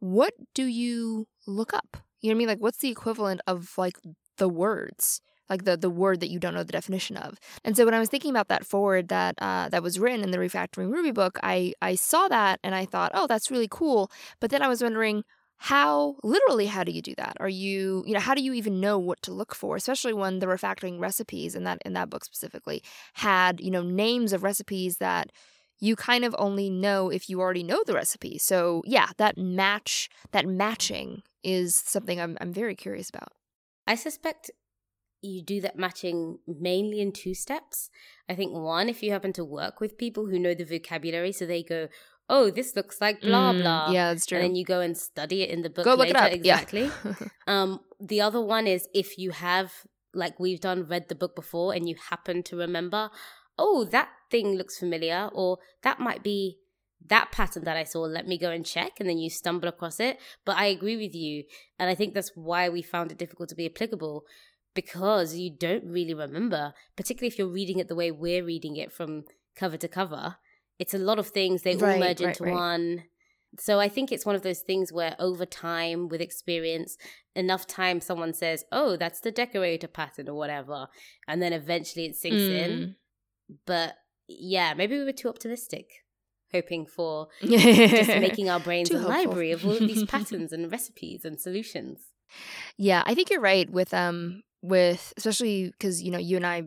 what 0.01 0.33
do 0.55 0.65
you 0.65 1.29
look 1.47 1.75
up? 1.75 1.99
You 2.21 2.31
know 2.31 2.35
what 2.35 2.37
i 2.37 2.39
mean? 2.39 2.49
Like 2.49 2.59
what's 2.59 2.79
the 2.79 2.89
equivalent 2.89 3.41
of 3.47 3.73
like 3.77 3.99
the 4.39 4.49
words 4.49 5.21
like 5.51 5.65
the 5.65 5.77
the 5.77 5.91
word 5.91 6.21
that 6.21 6.31
you 6.31 6.39
don't 6.39 6.55
know 6.55 6.63
the 6.63 6.73
definition 6.73 7.17
of. 7.17 7.39
And 7.65 7.77
so 7.77 7.85
when 7.85 7.95
I 7.95 7.99
was 7.99 8.09
thinking 8.09 8.31
about 8.31 8.49
that 8.49 8.65
foreword 8.65 9.09
that 9.09 9.35
uh, 9.39 9.69
that 9.69 9.83
was 9.83 9.99
written 9.99 10.23
in 10.23 10.31
the 10.31 10.39
refactoring 10.39 10.91
Ruby 10.91 11.11
book, 11.11 11.39
I 11.43 11.75
I 11.83 11.97
saw 11.97 12.29
that 12.29 12.61
and 12.63 12.75
I 12.75 12.87
thought, 12.87 13.11
oh, 13.15 13.27
that's 13.27 13.51
really 13.51 13.69
cool. 13.71 14.11
But 14.41 14.51
then 14.51 14.63
I 14.63 14.69
was 14.69 14.83
wondering 14.83 15.25
how 15.63 16.17
literally 16.23 16.65
how 16.65 16.83
do 16.83 16.91
you 16.91 17.03
do 17.03 17.15
that 17.19 17.37
are 17.39 17.49
you 17.49 18.03
you 18.07 18.15
know 18.15 18.21
how 18.21 18.35
do 18.35 18.41
you 18.41 18.55
even 18.55 18.81
know 18.81 18.99
what 18.99 19.21
to 19.21 19.31
look 19.31 19.55
for 19.55 19.77
especially 19.77 20.15
when 20.15 20.39
the 20.39 20.47
refactoring 20.47 20.99
recipes 20.99 21.55
in 21.55 21.65
that 21.65 21.77
in 21.85 21.93
that 21.93 22.09
book 22.09 22.25
specifically 22.25 22.83
had 23.13 23.61
you 23.61 23.71
know 23.71 23.83
names 23.83 24.33
of 24.33 24.43
recipes 24.43 24.97
that 24.97 25.31
you 25.79 25.97
kind 25.97 26.25
of 26.25 26.35
only 26.39 26.71
know 26.71 27.11
if 27.11 27.29
you 27.29 27.43
already 27.43 27.63
know 27.63 27.83
the 27.85 27.93
recipe 27.93 28.39
so 28.39 28.83
yeah 28.87 29.09
that 29.19 29.37
match 29.37 30.09
that 30.31 30.47
matching 30.47 31.23
is 31.45 31.75
something 31.75 32.19
i'm, 32.19 32.39
I'm 32.41 32.55
very 32.55 32.75
curious 32.75 33.11
about 33.11 33.33
i 33.87 33.95
suspect 33.95 34.51
you 35.23 35.43
do 35.43 35.61
that 35.61 35.79
matching 35.79 36.39
mainly 36.47 37.01
in 37.01 37.13
two 37.13 37.35
steps. 37.35 37.91
I 38.29 38.35
think 38.35 38.53
one, 38.53 38.89
if 38.89 39.03
you 39.03 39.13
happen 39.13 39.33
to 39.35 39.45
work 39.45 39.81
with 39.81 39.99
people 39.99 40.27
who 40.27 40.39
know 40.39 40.55
the 40.55 40.65
vocabulary, 40.65 41.33
so 41.33 41.47
they 41.47 41.63
go, 41.63 41.89
"Oh, 42.29 42.51
this 42.51 42.75
looks 42.77 43.01
like 43.01 43.21
blah 43.21 43.53
mm, 43.53 43.63
blah," 43.63 43.91
yeah, 43.91 44.13
that's 44.13 44.27
true. 44.27 44.39
And 44.39 44.45
then 44.45 44.55
you 44.55 44.65
go 44.65 44.81
and 44.81 44.97
study 44.97 45.43
it 45.43 45.51
in 45.51 45.63
the 45.63 45.71
book. 45.71 45.85
Go 45.85 45.95
later. 45.95 46.01
look 46.01 46.11
it 46.11 46.17
up. 46.17 46.33
Exactly. 46.33 46.91
Yeah. 47.05 47.15
um, 47.47 47.81
the 48.01 48.21
other 48.21 48.41
one 48.41 48.67
is 48.67 48.89
if 48.95 49.19
you 49.19 49.31
have, 49.33 49.73
like 50.15 50.41
we've 50.41 50.61
done, 50.61 50.87
read 50.87 51.09
the 51.09 51.15
book 51.15 51.37
before, 51.37 51.75
and 51.75 51.89
you 51.89 51.97
happen 52.09 52.43
to 52.45 52.57
remember, 52.57 53.11
"Oh, 53.59 53.85
that 53.85 54.09
thing 54.31 54.55
looks 54.55 54.79
familiar," 54.79 55.29
or 55.33 55.59
that 55.83 56.01
might 56.01 56.23
be 56.23 56.59
that 57.07 57.33
pattern 57.33 57.65
that 57.65 57.77
I 57.77 57.85
saw, 57.85 58.03
let 58.03 58.27
me 58.27 58.39
go 58.39 58.51
and 58.51 58.65
check. 58.65 59.01
And 59.01 59.09
then 59.09 59.19
you 59.19 59.31
stumble 59.31 59.69
across 59.69 60.01
it. 60.01 60.19
But 60.45 60.57
I 60.57 60.67
agree 60.67 60.97
with 60.97 61.15
you. 61.15 61.45
And 61.79 61.89
I 61.89 61.95
think 61.95 62.15
that's 62.15 62.33
why 62.35 62.69
we 62.69 62.83
found 62.83 63.11
it 63.11 63.19
difficult 63.19 63.49
to 63.49 63.55
be 63.55 63.67
applicable 63.67 64.25
because 64.75 65.35
you 65.35 65.51
don't 65.51 65.85
really 65.85 66.15
remember, 66.15 66.75
particularly 66.97 67.29
if 67.29 67.39
you're 67.39 67.49
reading 67.49 67.79
it 67.79 67.89
the 67.89 67.95
way 67.95 68.11
we're 68.11 68.45
reading 68.45 68.77
it 68.77 68.93
from 68.93 69.25
cover 69.57 69.77
to 69.77 69.89
cover. 69.89 70.37
It's 70.79 70.95
a 70.95 70.99
lot 70.99 71.19
of 71.19 71.29
things, 71.29 71.63
they 71.63 71.77
right, 71.77 71.95
all 71.95 71.99
merge 71.99 72.21
right, 72.21 72.29
into 72.29 72.45
right. 72.45 72.55
one. 72.55 73.05
So 73.59 73.81
I 73.81 73.89
think 73.89 74.13
it's 74.13 74.25
one 74.25 74.37
of 74.37 74.43
those 74.43 74.61
things 74.61 74.93
where 74.93 75.17
over 75.19 75.45
time, 75.45 76.09
with 76.09 76.21
experience, 76.21 76.97
enough 77.35 77.67
time 77.67 78.01
someone 78.01 78.33
says, 78.33 78.65
oh, 78.71 78.97
that's 78.97 79.21
the 79.21 79.33
decorator 79.33 79.89
pattern 79.89 80.29
or 80.29 80.35
whatever. 80.35 80.87
And 81.27 81.43
then 81.43 81.53
eventually 81.53 82.07
it 82.07 82.17
sinks 82.17 82.43
mm. 82.43 82.59
in. 82.59 82.97
But 83.67 83.97
yeah, 84.29 84.75
maybe 84.75 84.97
we 84.97 85.05
were 85.05 85.13
too 85.13 85.29
optimistic, 85.29 85.91
hoping 86.53 86.87
for 86.87 87.29
just 87.43 88.09
making 88.09 88.49
our 88.49 88.61
brains 88.61 88.91
a 88.91 88.99
hopeful. 88.99 89.11
library 89.11 89.51
of 89.51 89.67
all 89.67 89.73
of 89.73 89.81
these 89.81 90.05
patterns 90.09 90.53
and 90.53 90.71
recipes 90.71 91.25
and 91.25 91.41
solutions. 91.41 92.05
Yeah, 92.77 93.03
I 93.07 93.15
think 93.15 93.31
you're 93.31 93.41
right 93.41 93.69
with 93.71 93.93
um 93.95 94.43
with 94.63 95.13
especially 95.17 95.71
because 95.71 96.03
you 96.03 96.11
know 96.11 96.19
you 96.19 96.37
and 96.37 96.47
I 96.47 96.65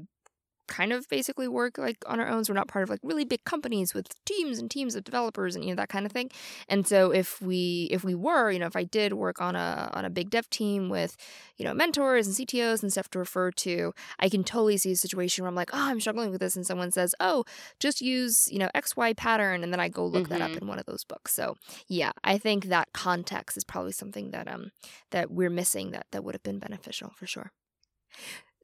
kind 0.67 0.93
of 0.93 1.07
basically 1.09 1.47
work 1.47 1.77
like 1.77 1.97
on 2.07 2.19
our 2.19 2.27
own. 2.27 2.43
So 2.43 2.53
we're 2.53 2.59
not 2.59 2.67
part 2.67 2.83
of 2.83 2.89
like 2.89 2.99
really 3.03 3.25
big 3.25 3.43
companies 3.43 3.93
with 3.93 4.07
teams 4.25 4.59
and 4.59 4.69
teams 4.69 4.95
of 4.95 5.03
developers 5.03 5.55
and 5.55 5.63
you 5.63 5.71
know 5.71 5.75
that 5.75 5.89
kind 5.89 6.05
of 6.05 6.11
thing. 6.11 6.29
And 6.67 6.87
so 6.87 7.11
if 7.11 7.41
we 7.41 7.87
if 7.91 8.03
we 8.03 8.15
were, 8.15 8.51
you 8.51 8.59
know, 8.59 8.65
if 8.65 8.75
I 8.75 8.83
did 8.83 9.13
work 9.13 9.41
on 9.41 9.55
a 9.55 9.89
on 9.93 10.05
a 10.05 10.09
big 10.09 10.29
dev 10.29 10.49
team 10.49 10.89
with, 10.89 11.15
you 11.57 11.65
know, 11.65 11.73
mentors 11.73 12.27
and 12.27 12.35
CTOs 12.35 12.81
and 12.81 12.91
stuff 12.91 13.09
to 13.09 13.19
refer 13.19 13.51
to, 13.51 13.93
I 14.19 14.29
can 14.29 14.43
totally 14.43 14.77
see 14.77 14.91
a 14.91 14.95
situation 14.95 15.43
where 15.43 15.49
I'm 15.49 15.55
like, 15.55 15.71
oh, 15.73 15.89
I'm 15.89 15.99
struggling 15.99 16.31
with 16.31 16.39
this, 16.39 16.55
and 16.55 16.65
someone 16.65 16.91
says, 16.91 17.15
oh, 17.19 17.45
just 17.79 18.01
use 18.01 18.51
you 18.51 18.59
know 18.59 18.69
XY 18.75 19.15
pattern, 19.17 19.63
and 19.63 19.73
then 19.73 19.79
I 19.79 19.89
go 19.89 20.05
look 20.05 20.23
mm-hmm. 20.23 20.33
that 20.33 20.41
up 20.41 20.51
mm-hmm. 20.51 20.63
in 20.63 20.67
one 20.67 20.79
of 20.79 20.85
those 20.85 21.03
books. 21.03 21.33
So 21.33 21.55
yeah, 21.87 22.11
I 22.23 22.37
think 22.37 22.65
that 22.65 22.89
context 22.93 23.57
is 23.57 23.63
probably 23.63 23.91
something 23.91 24.31
that 24.31 24.47
um 24.47 24.71
that 25.11 25.31
we're 25.31 25.49
missing 25.49 25.91
that 25.91 26.07
that 26.11 26.23
would 26.23 26.35
have 26.35 26.43
been 26.43 26.59
beneficial 26.59 27.11
for 27.15 27.27
sure. 27.27 27.51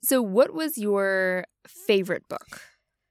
So, 0.01 0.21
what 0.21 0.53
was 0.53 0.77
your 0.77 1.45
favorite 1.67 2.27
book 2.29 2.61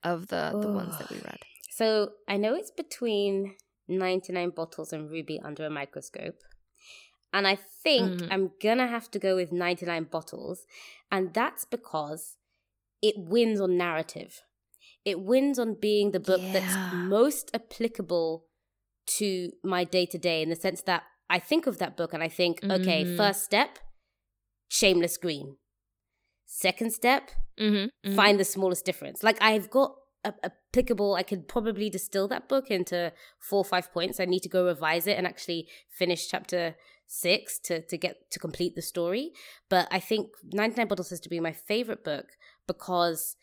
of 0.03 0.29
the 0.29 0.59
the 0.61 0.71
ones 0.71 0.99
that 0.99 1.11
we 1.11 1.17
read? 1.17 1.39
So, 1.71 2.11
I 2.29 2.37
know 2.37 2.55
it's 2.55 2.71
between 2.71 3.55
99 3.89 4.51
bottles 4.51 4.93
and 4.93 5.11
Ruby 5.11 5.41
under 5.43 5.65
a 5.65 5.71
microscope. 5.71 6.37
And 7.33 7.47
I 7.47 7.57
think 7.57 8.11
mm-hmm. 8.11 8.33
I'm 8.33 8.51
going 8.63 8.79
to 8.79 8.87
have 8.87 9.11
to 9.11 9.19
go 9.19 9.37
with 9.37 9.53
99 9.53 10.05
bottles. 10.05 10.65
And 11.11 11.35
that's 11.35 11.65
because 11.65 12.37
it 13.03 13.15
wins 13.17 13.61
on 13.61 13.77
narrative. 13.77 14.43
It 15.05 15.21
wins 15.21 15.59
on 15.59 15.77
being 15.81 16.11
the 16.11 16.21
book 16.21 16.41
yeah. 16.43 16.53
that's 16.53 16.95
most 16.95 17.51
applicable 17.55 18.45
to 19.19 19.51
my 19.63 19.85
day 19.85 20.07
to 20.07 20.19
day 20.19 20.43
in 20.43 20.51
the 20.51 20.57
sense 20.57 20.83
that 20.83 21.05
I 21.31 21.39
think 21.39 21.67
of 21.67 21.79
that 21.79 21.97
book 21.97 22.13
and 22.13 22.23
I 22.23 22.29
think, 22.29 22.61
mm-hmm. 22.61 22.83
okay, 22.83 23.17
first 23.17 23.45
step, 23.45 23.79
shameless 24.69 25.17
green. 25.17 25.57
Second 26.51 26.93
step, 26.93 27.31
mm-hmm. 27.61 27.77
Mm-hmm. 27.77 28.17
find 28.17 28.41
the 28.41 28.45
smallest 28.45 28.87
difference. 28.87 29.23
Like 29.23 29.37
I've 29.41 29.69
got 29.69 29.95
a, 30.25 30.33
applicable 30.43 31.15
i 31.15 31.23
could 31.23 31.47
probably 31.47 31.89
distill 31.89 32.27
that 32.29 32.49
book 32.49 32.71
into 32.71 33.13
four 33.39 33.61
or 33.61 33.65
five 33.65 33.93
points 33.93 34.19
i 34.19 34.25
need 34.25 34.41
to 34.41 34.49
go 34.49 34.67
revise 34.67 35.07
it 35.07 35.17
and 35.17 35.27
actually 35.27 35.69
finish 35.89 36.29
chapter 36.29 36.75
six 37.07 37.59
to 37.61 37.83
to 37.83 37.97
get 37.97 38.29
to 38.31 38.39
complete 38.41 38.75
the 38.75 38.83
story 38.83 39.31
but 39.69 39.87
i 39.91 40.01
think 40.01 40.29
99 40.53 40.89
bottles 40.89 41.11
has 41.11 41.21
to 41.21 41.29
be 41.29 41.39
my 41.39 41.53
favorite 41.53 42.03
book 42.05 42.31
because 42.67 43.37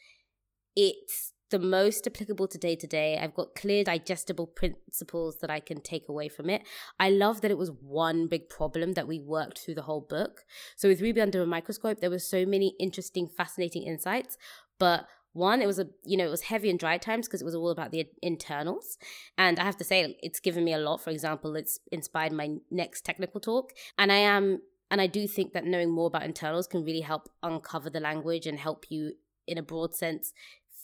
it's 0.75 1.31
the 1.51 1.59
most 1.59 2.07
applicable 2.07 2.47
to 2.47 2.57
day 2.57 2.75
to 2.75 2.87
day. 2.87 3.19
I've 3.21 3.35
got 3.35 3.55
clear, 3.55 3.83
digestible 3.83 4.47
principles 4.47 5.37
that 5.39 5.49
I 5.49 5.59
can 5.59 5.81
take 5.81 6.09
away 6.09 6.27
from 6.27 6.49
it. 6.49 6.63
I 6.99 7.09
love 7.09 7.41
that 7.41 7.51
it 7.51 7.57
was 7.57 7.71
one 7.71 8.27
big 8.27 8.49
problem 8.49 8.93
that 8.93 9.07
we 9.07 9.19
worked 9.19 9.59
through 9.59 9.75
the 9.75 9.83
whole 9.83 10.01
book. 10.01 10.43
So 10.75 10.89
with 10.89 11.01
Ruby 11.01 11.21
Under 11.21 11.41
a 11.41 11.45
Microscope, 11.45 11.99
there 11.99 12.09
were 12.09 12.19
so 12.19 12.45
many 12.45 12.75
interesting, 12.79 13.27
fascinating 13.27 13.83
insights, 13.83 14.37
but 14.79 15.07
one 15.33 15.61
it 15.61 15.65
was 15.65 15.79
a 15.79 15.87
you 16.05 16.15
know 16.15 16.25
it 16.25 16.31
was 16.31 16.43
heavy 16.43 16.69
and 16.69 16.79
dry 16.79 16.97
times 16.97 17.27
because 17.27 17.41
it 17.41 17.45
was 17.45 17.55
all 17.55 17.69
about 17.69 17.91
the 17.91 18.05
internals 18.21 18.97
and 19.37 19.59
i 19.59 19.65
have 19.65 19.75
to 19.75 19.83
say 19.83 20.15
it's 20.21 20.39
given 20.39 20.63
me 20.63 20.71
a 20.71 20.77
lot 20.77 21.01
for 21.01 21.09
example 21.09 21.57
it's 21.57 21.81
inspired 21.91 22.31
my 22.31 22.55
next 22.71 23.03
technical 23.03 23.41
talk 23.41 23.73
and 23.97 24.13
i 24.13 24.15
am 24.15 24.61
and 24.89 25.01
i 25.01 25.07
do 25.07 25.27
think 25.27 25.51
that 25.51 25.65
knowing 25.65 25.91
more 25.91 26.07
about 26.07 26.23
internals 26.23 26.67
can 26.67 26.85
really 26.85 27.01
help 27.01 27.27
uncover 27.43 27.89
the 27.89 27.99
language 27.99 28.47
and 28.47 28.59
help 28.59 28.85
you 28.89 29.11
in 29.45 29.57
a 29.57 29.61
broad 29.61 29.93
sense 29.93 30.31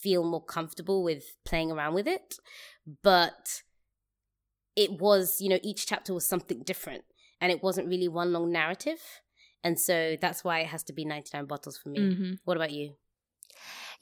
feel 0.02 0.24
more 0.24 0.44
comfortable 0.44 1.02
with 1.02 1.36
playing 1.44 1.70
around 1.70 1.94
with 1.94 2.06
it 2.06 2.36
but 3.02 3.62
it 4.76 5.00
was 5.00 5.40
you 5.40 5.48
know 5.48 5.58
each 5.62 5.86
chapter 5.86 6.12
was 6.12 6.26
something 6.26 6.62
different 6.62 7.04
and 7.40 7.52
it 7.52 7.62
wasn't 7.62 7.86
really 7.86 8.08
one 8.08 8.32
long 8.32 8.50
narrative 8.50 9.00
and 9.64 9.78
so 9.78 10.16
that's 10.20 10.42
why 10.42 10.60
it 10.60 10.66
has 10.66 10.82
to 10.82 10.92
be 10.92 11.04
99 11.04 11.46
bottles 11.46 11.78
for 11.78 11.88
me 11.88 11.98
mm-hmm. 11.98 12.32
what 12.44 12.56
about 12.56 12.70
you 12.70 12.94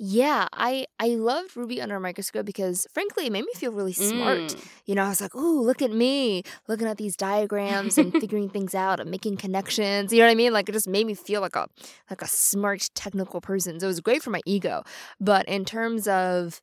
yeah, 0.03 0.49
I 0.55 0.87
I 0.99 1.09
loved 1.09 1.55
Ruby 1.55 1.79
under 1.83 1.97
a 1.97 2.01
microscope 2.01 2.47
because 2.47 2.87
frankly 2.91 3.27
it 3.27 3.33
made 3.33 3.45
me 3.45 3.53
feel 3.55 3.71
really 3.71 3.93
smart. 3.93 4.39
Mm. 4.39 4.67
You 4.87 4.95
know, 4.95 5.05
I 5.05 5.11
was 5.11 5.21
like, 5.21 5.35
"Ooh, 5.35 5.61
look 5.61 5.83
at 5.83 5.93
me, 5.93 6.43
looking 6.69 6.87
at 6.87 6.97
these 6.97 7.17
diagrams 7.17 7.99
and 7.99 8.11
figuring 8.21 8.49
things 8.49 8.75
out 8.75 8.99
and 8.99 9.11
making 9.11 9.37
connections." 9.37 10.11
You 10.11 10.21
know 10.21 10.25
what 10.25 10.33
I 10.33 10.37
mean? 10.37 10.55
Like 10.55 10.71
it 10.71 10.73
just 10.73 10.89
made 10.89 11.07
me 11.07 11.13
feel 11.13 11.43
like 11.43 11.55
a 11.55 11.69
like 12.09 12.23
a 12.23 12.27
smart 12.27 12.89
technical 12.95 13.43
person. 13.43 13.79
So 13.79 13.87
it 13.87 13.89
was 13.89 14.01
great 14.01 14.23
for 14.23 14.31
my 14.31 14.41
ego. 14.47 14.85
But 15.21 15.47
in 15.47 15.67
terms 15.67 16.09
of 16.09 16.63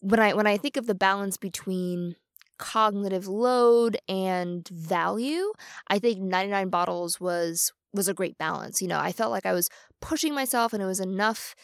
when 0.00 0.20
I 0.20 0.34
when 0.34 0.46
I 0.46 0.58
think 0.58 0.76
of 0.76 0.86
the 0.86 0.94
balance 0.94 1.38
between 1.38 2.16
cognitive 2.58 3.26
load 3.26 3.96
and 4.06 4.68
value, 4.68 5.50
I 5.88 5.98
think 5.98 6.20
99 6.20 6.68
bottles 6.68 7.18
was 7.18 7.72
was 7.94 8.06
a 8.06 8.12
great 8.12 8.36
balance. 8.36 8.82
You 8.82 8.88
know, 8.88 8.98
I 8.98 9.12
felt 9.12 9.30
like 9.30 9.46
I 9.46 9.54
was 9.54 9.70
pushing 10.02 10.34
myself 10.34 10.74
and 10.74 10.82
it 10.82 10.86
was 10.86 11.00
enough 11.00 11.54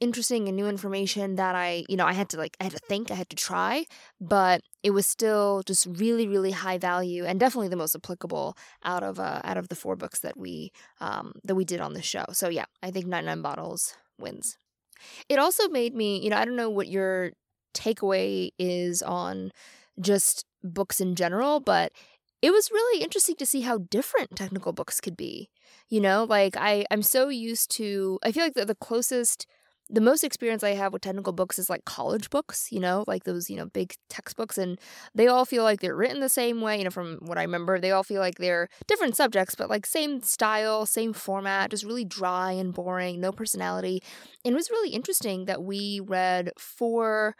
interesting 0.00 0.48
and 0.48 0.56
new 0.56 0.68
information 0.68 1.36
that 1.36 1.54
I, 1.54 1.84
you 1.88 1.96
know, 1.96 2.06
I 2.06 2.12
had 2.12 2.28
to 2.30 2.36
like 2.36 2.56
I 2.60 2.64
had 2.64 2.72
to 2.72 2.78
think, 2.78 3.10
I 3.10 3.14
had 3.14 3.28
to 3.30 3.36
try, 3.36 3.86
but 4.20 4.62
it 4.82 4.90
was 4.90 5.06
still 5.06 5.62
just 5.66 5.86
really 5.86 6.26
really 6.26 6.52
high 6.52 6.78
value 6.78 7.24
and 7.24 7.40
definitely 7.40 7.68
the 7.68 7.76
most 7.76 7.94
applicable 7.94 8.56
out 8.84 9.02
of 9.02 9.18
uh, 9.18 9.40
out 9.44 9.56
of 9.56 9.68
the 9.68 9.76
four 9.76 9.96
books 9.96 10.20
that 10.20 10.36
we 10.36 10.72
um 11.00 11.32
that 11.44 11.54
we 11.54 11.64
did 11.64 11.80
on 11.80 11.94
the 11.94 12.02
show. 12.02 12.24
So 12.32 12.48
yeah, 12.48 12.66
I 12.82 12.90
think 12.90 13.06
Nine 13.06 13.26
Nine 13.26 13.42
bottles 13.42 13.94
wins. 14.18 14.56
It 15.28 15.38
also 15.38 15.68
made 15.68 15.94
me, 15.94 16.20
you 16.20 16.30
know, 16.30 16.36
I 16.36 16.44
don't 16.44 16.56
know 16.56 16.70
what 16.70 16.88
your 16.88 17.32
takeaway 17.74 18.50
is 18.58 19.02
on 19.02 19.52
just 20.00 20.44
books 20.62 21.00
in 21.00 21.14
general, 21.14 21.60
but 21.60 21.92
it 22.40 22.52
was 22.52 22.70
really 22.70 23.02
interesting 23.02 23.36
to 23.36 23.46
see 23.46 23.62
how 23.62 23.78
different 23.78 24.36
technical 24.36 24.72
books 24.72 25.00
could 25.00 25.16
be. 25.16 25.50
You 25.88 26.00
know, 26.00 26.24
like 26.24 26.56
I 26.56 26.86
I'm 26.90 27.02
so 27.02 27.28
used 27.28 27.70
to 27.72 28.18
I 28.22 28.32
feel 28.32 28.44
like 28.44 28.54
the, 28.54 28.64
the 28.64 28.74
closest 28.74 29.46
the 29.90 30.00
most 30.00 30.22
experience 30.22 30.62
I 30.62 30.74
have 30.74 30.92
with 30.92 31.02
technical 31.02 31.32
books 31.32 31.58
is 31.58 31.70
like 31.70 31.84
college 31.84 32.28
books, 32.30 32.70
you 32.70 32.80
know, 32.80 33.04
like 33.06 33.24
those, 33.24 33.48
you 33.48 33.56
know, 33.56 33.66
big 33.66 33.94
textbooks. 34.08 34.58
And 34.58 34.78
they 35.14 35.26
all 35.26 35.44
feel 35.44 35.62
like 35.62 35.80
they're 35.80 35.96
written 35.96 36.20
the 36.20 36.28
same 36.28 36.60
way, 36.60 36.78
you 36.78 36.84
know, 36.84 36.90
from 36.90 37.18
what 37.22 37.38
I 37.38 37.42
remember. 37.42 37.80
They 37.80 37.90
all 37.90 38.02
feel 38.02 38.20
like 38.20 38.36
they're 38.36 38.68
different 38.86 39.16
subjects, 39.16 39.54
but 39.54 39.70
like 39.70 39.86
same 39.86 40.20
style, 40.22 40.84
same 40.84 41.12
format, 41.12 41.70
just 41.70 41.84
really 41.84 42.04
dry 42.04 42.52
and 42.52 42.74
boring, 42.74 43.20
no 43.20 43.32
personality. 43.32 44.02
And 44.44 44.52
it 44.52 44.56
was 44.56 44.70
really 44.70 44.90
interesting 44.90 45.46
that 45.46 45.62
we 45.62 46.00
read 46.00 46.52
four 46.58 47.34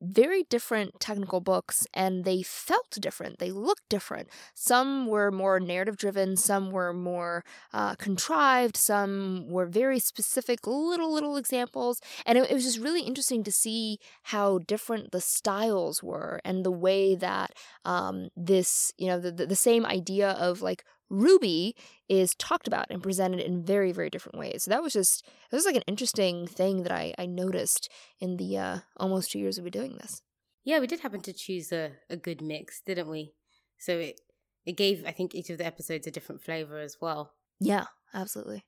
very 0.00 0.44
different 0.44 0.98
technical 1.00 1.40
books 1.40 1.86
and 1.92 2.24
they 2.24 2.42
felt 2.42 2.90
different. 3.00 3.38
They 3.38 3.50
looked 3.50 3.88
different. 3.88 4.28
Some 4.54 5.06
were 5.06 5.30
more 5.30 5.60
narrative 5.60 5.96
driven, 5.96 6.36
some 6.36 6.70
were 6.70 6.92
more 6.92 7.44
uh, 7.72 7.94
contrived, 7.96 8.76
some 8.76 9.46
were 9.48 9.66
very 9.66 9.98
specific, 9.98 10.66
little, 10.66 11.12
little 11.12 11.36
examples. 11.36 12.00
And 12.24 12.38
it, 12.38 12.50
it 12.50 12.54
was 12.54 12.64
just 12.64 12.78
really 12.78 13.02
interesting 13.02 13.44
to 13.44 13.52
see 13.52 13.98
how 14.24 14.58
different 14.58 15.12
the 15.12 15.20
styles 15.20 16.02
were 16.02 16.40
and 16.44 16.64
the 16.64 16.70
way 16.70 17.14
that 17.14 17.52
um, 17.84 18.28
this, 18.36 18.92
you 18.96 19.06
know, 19.06 19.20
the, 19.20 19.30
the, 19.30 19.46
the 19.46 19.56
same 19.56 19.84
idea 19.84 20.30
of 20.30 20.62
like 20.62 20.84
Ruby 21.10 21.74
is 22.08 22.34
talked 22.36 22.68
about 22.68 22.86
and 22.88 23.02
presented 23.02 23.40
in 23.40 23.64
very, 23.64 23.92
very 23.92 24.08
different 24.08 24.38
ways. 24.38 24.62
So 24.62 24.70
that 24.70 24.82
was 24.82 24.92
just, 24.92 25.26
it 25.50 25.54
was 25.54 25.66
like 25.66 25.74
an 25.74 25.82
interesting 25.86 26.46
thing 26.46 26.84
that 26.84 26.92
I, 26.92 27.12
I 27.18 27.26
noticed 27.26 27.90
in 28.20 28.36
the 28.36 28.56
uh, 28.56 28.78
almost 28.96 29.32
two 29.32 29.40
years 29.40 29.58
of 29.58 29.64
we 29.64 29.70
doing 29.70 29.96
this. 29.96 30.22
Yeah, 30.64 30.78
we 30.78 30.86
did 30.86 31.00
happen 31.00 31.20
to 31.22 31.32
choose 31.32 31.72
a, 31.72 31.92
a 32.08 32.16
good 32.16 32.40
mix, 32.40 32.80
didn't 32.80 33.08
we? 33.08 33.34
So 33.78 33.98
it, 33.98 34.20
it 34.64 34.76
gave, 34.76 35.04
I 35.06 35.10
think, 35.10 35.34
each 35.34 35.50
of 35.50 35.58
the 35.58 35.66
episodes 35.66 36.06
a 36.06 36.10
different 36.10 36.42
flavor 36.42 36.78
as 36.78 36.98
well. 37.00 37.32
Yeah, 37.58 37.86
absolutely. 38.14 38.64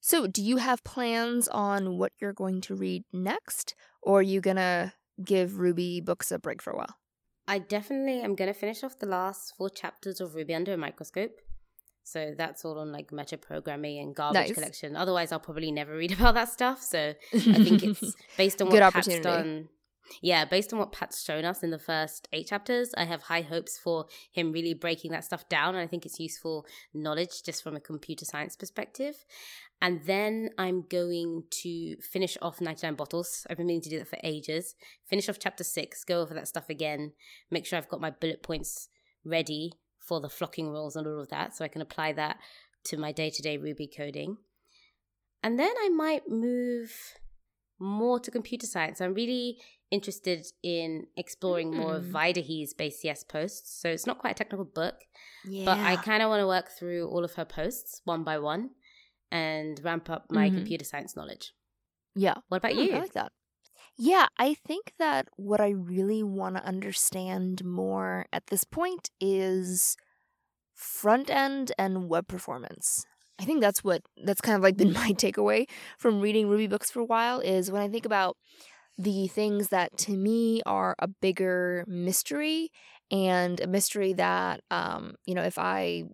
So, 0.00 0.26
do 0.26 0.42
you 0.42 0.58
have 0.58 0.84
plans 0.84 1.48
on 1.48 1.98
what 1.98 2.12
you're 2.20 2.32
going 2.32 2.60
to 2.62 2.74
read 2.74 3.04
next? 3.12 3.74
Or 4.02 4.20
are 4.20 4.22
you 4.22 4.40
going 4.40 4.56
to 4.56 4.92
give 5.24 5.58
Ruby 5.58 6.00
books 6.00 6.30
a 6.30 6.38
break 6.38 6.62
for 6.62 6.72
a 6.72 6.76
while? 6.76 6.96
I 7.48 7.58
definitely 7.58 8.20
am 8.20 8.34
going 8.34 8.52
to 8.52 8.58
finish 8.58 8.82
off 8.82 8.98
the 8.98 9.06
last 9.06 9.54
four 9.56 9.70
chapters 9.70 10.20
of 10.20 10.34
Ruby 10.34 10.54
Under 10.54 10.72
a 10.72 10.76
Microscope. 10.76 11.40
So 12.02 12.34
that's 12.36 12.64
all 12.64 12.78
on 12.78 12.92
like 12.92 13.10
metaprogramming 13.10 14.00
and 14.00 14.14
garbage 14.14 14.48
nice. 14.48 14.54
collection. 14.54 14.94
Otherwise, 14.94 15.32
I'll 15.32 15.40
probably 15.40 15.72
never 15.72 15.96
read 15.96 16.12
about 16.18 16.34
that 16.34 16.48
stuff. 16.48 16.82
So 16.82 17.14
I 17.32 17.38
think 17.38 17.82
it's 17.82 18.14
based 18.36 18.62
on 18.62 18.68
what 18.68 18.92
Pat's 18.92 19.18
done. 19.20 19.68
Yeah, 20.22 20.44
based 20.44 20.72
on 20.72 20.78
what 20.78 20.92
Pat's 20.92 21.22
shown 21.22 21.44
us 21.44 21.62
in 21.62 21.70
the 21.70 21.78
first 21.78 22.28
eight 22.32 22.46
chapters, 22.48 22.90
I 22.96 23.04
have 23.04 23.22
high 23.22 23.42
hopes 23.42 23.78
for 23.78 24.06
him 24.30 24.52
really 24.52 24.74
breaking 24.74 25.12
that 25.12 25.24
stuff 25.24 25.48
down. 25.48 25.74
And 25.74 25.82
I 25.82 25.86
think 25.86 26.06
it's 26.06 26.20
useful 26.20 26.66
knowledge 26.94 27.42
just 27.44 27.62
from 27.62 27.76
a 27.76 27.80
computer 27.80 28.24
science 28.24 28.56
perspective. 28.56 29.24
And 29.80 30.02
then 30.04 30.50
I'm 30.56 30.84
going 30.88 31.44
to 31.62 31.96
finish 32.00 32.38
off 32.40 32.60
99 32.60 32.94
bottles. 32.94 33.46
I've 33.50 33.58
been 33.58 33.66
meaning 33.66 33.82
to 33.82 33.90
do 33.90 33.98
that 33.98 34.08
for 34.08 34.18
ages. 34.22 34.74
Finish 35.08 35.28
off 35.28 35.38
chapter 35.38 35.64
six, 35.64 36.02
go 36.04 36.20
over 36.22 36.34
that 36.34 36.48
stuff 36.48 36.70
again, 36.70 37.12
make 37.50 37.66
sure 37.66 37.78
I've 37.78 37.88
got 37.88 38.00
my 38.00 38.10
bullet 38.10 38.42
points 38.42 38.88
ready 39.24 39.72
for 39.98 40.20
the 40.20 40.28
flocking 40.28 40.70
rules 40.70 40.96
and 40.96 41.06
all 41.06 41.20
of 41.20 41.28
that 41.28 41.54
so 41.56 41.64
I 41.64 41.68
can 41.68 41.82
apply 41.82 42.12
that 42.12 42.38
to 42.84 42.96
my 42.96 43.12
day 43.12 43.28
to 43.30 43.42
day 43.42 43.56
Ruby 43.56 43.88
coding. 43.94 44.38
And 45.42 45.58
then 45.58 45.74
I 45.78 45.88
might 45.90 46.28
move 46.28 47.18
more 47.78 48.18
to 48.20 48.30
computer 48.30 48.66
science. 48.66 49.00
I'm 49.00 49.14
really 49.14 49.58
interested 49.90 50.46
in 50.62 51.06
exploring 51.16 51.72
mm. 51.72 51.76
more 51.76 51.96
of 51.96 52.04
Vaidehi's 52.04 52.74
BaseCS 52.74 53.28
posts. 53.28 53.80
So 53.80 53.88
it's 53.88 54.06
not 54.06 54.18
quite 54.18 54.32
a 54.32 54.34
technical 54.34 54.64
book, 54.64 55.04
yeah. 55.46 55.64
but 55.64 55.78
I 55.78 55.96
kind 55.96 56.22
of 56.22 56.28
want 56.28 56.40
to 56.40 56.46
work 56.46 56.70
through 56.70 57.08
all 57.08 57.24
of 57.24 57.34
her 57.34 57.44
posts 57.44 58.00
one 58.04 58.24
by 58.24 58.38
one 58.38 58.70
and 59.30 59.80
ramp 59.84 60.10
up 60.10 60.26
my 60.30 60.46
mm-hmm. 60.46 60.58
computer 60.58 60.84
science 60.84 61.16
knowledge. 61.16 61.52
Yeah. 62.14 62.34
What 62.48 62.58
about 62.58 62.74
you? 62.74 62.94
I 62.94 63.00
like 63.00 63.12
that. 63.12 63.32
Yeah, 63.98 64.26
I 64.38 64.54
think 64.54 64.92
that 64.98 65.28
what 65.36 65.60
I 65.60 65.70
really 65.70 66.22
want 66.22 66.56
to 66.56 66.64
understand 66.64 67.64
more 67.64 68.26
at 68.32 68.48
this 68.48 68.64
point 68.64 69.10
is 69.20 69.96
front 70.74 71.30
end 71.30 71.72
and 71.78 72.08
web 72.08 72.28
performance. 72.28 73.06
I 73.38 73.44
think 73.44 73.60
that's 73.60 73.84
what 73.84 74.02
that's 74.22 74.40
kind 74.40 74.56
of 74.56 74.62
like 74.62 74.76
been 74.76 74.92
my 75.04 75.12
takeaway 75.12 75.66
from 75.98 76.20
reading 76.20 76.48
Ruby 76.48 76.66
books 76.66 76.90
for 76.90 77.00
a 77.00 77.04
while 77.04 77.40
is 77.40 77.70
when 77.70 77.82
I 77.82 77.88
think 77.88 78.06
about 78.06 78.36
the 78.98 79.28
things 79.28 79.68
that 79.68 79.96
to 79.98 80.12
me 80.16 80.62
are 80.66 80.96
a 80.98 81.08
bigger 81.08 81.84
mystery 81.88 82.70
and 83.10 83.60
a 83.60 83.66
mystery 83.66 84.12
that 84.14 84.60
um 84.70 85.14
you 85.26 85.34
know 85.34 85.42
if 85.42 85.58
I 85.58 86.04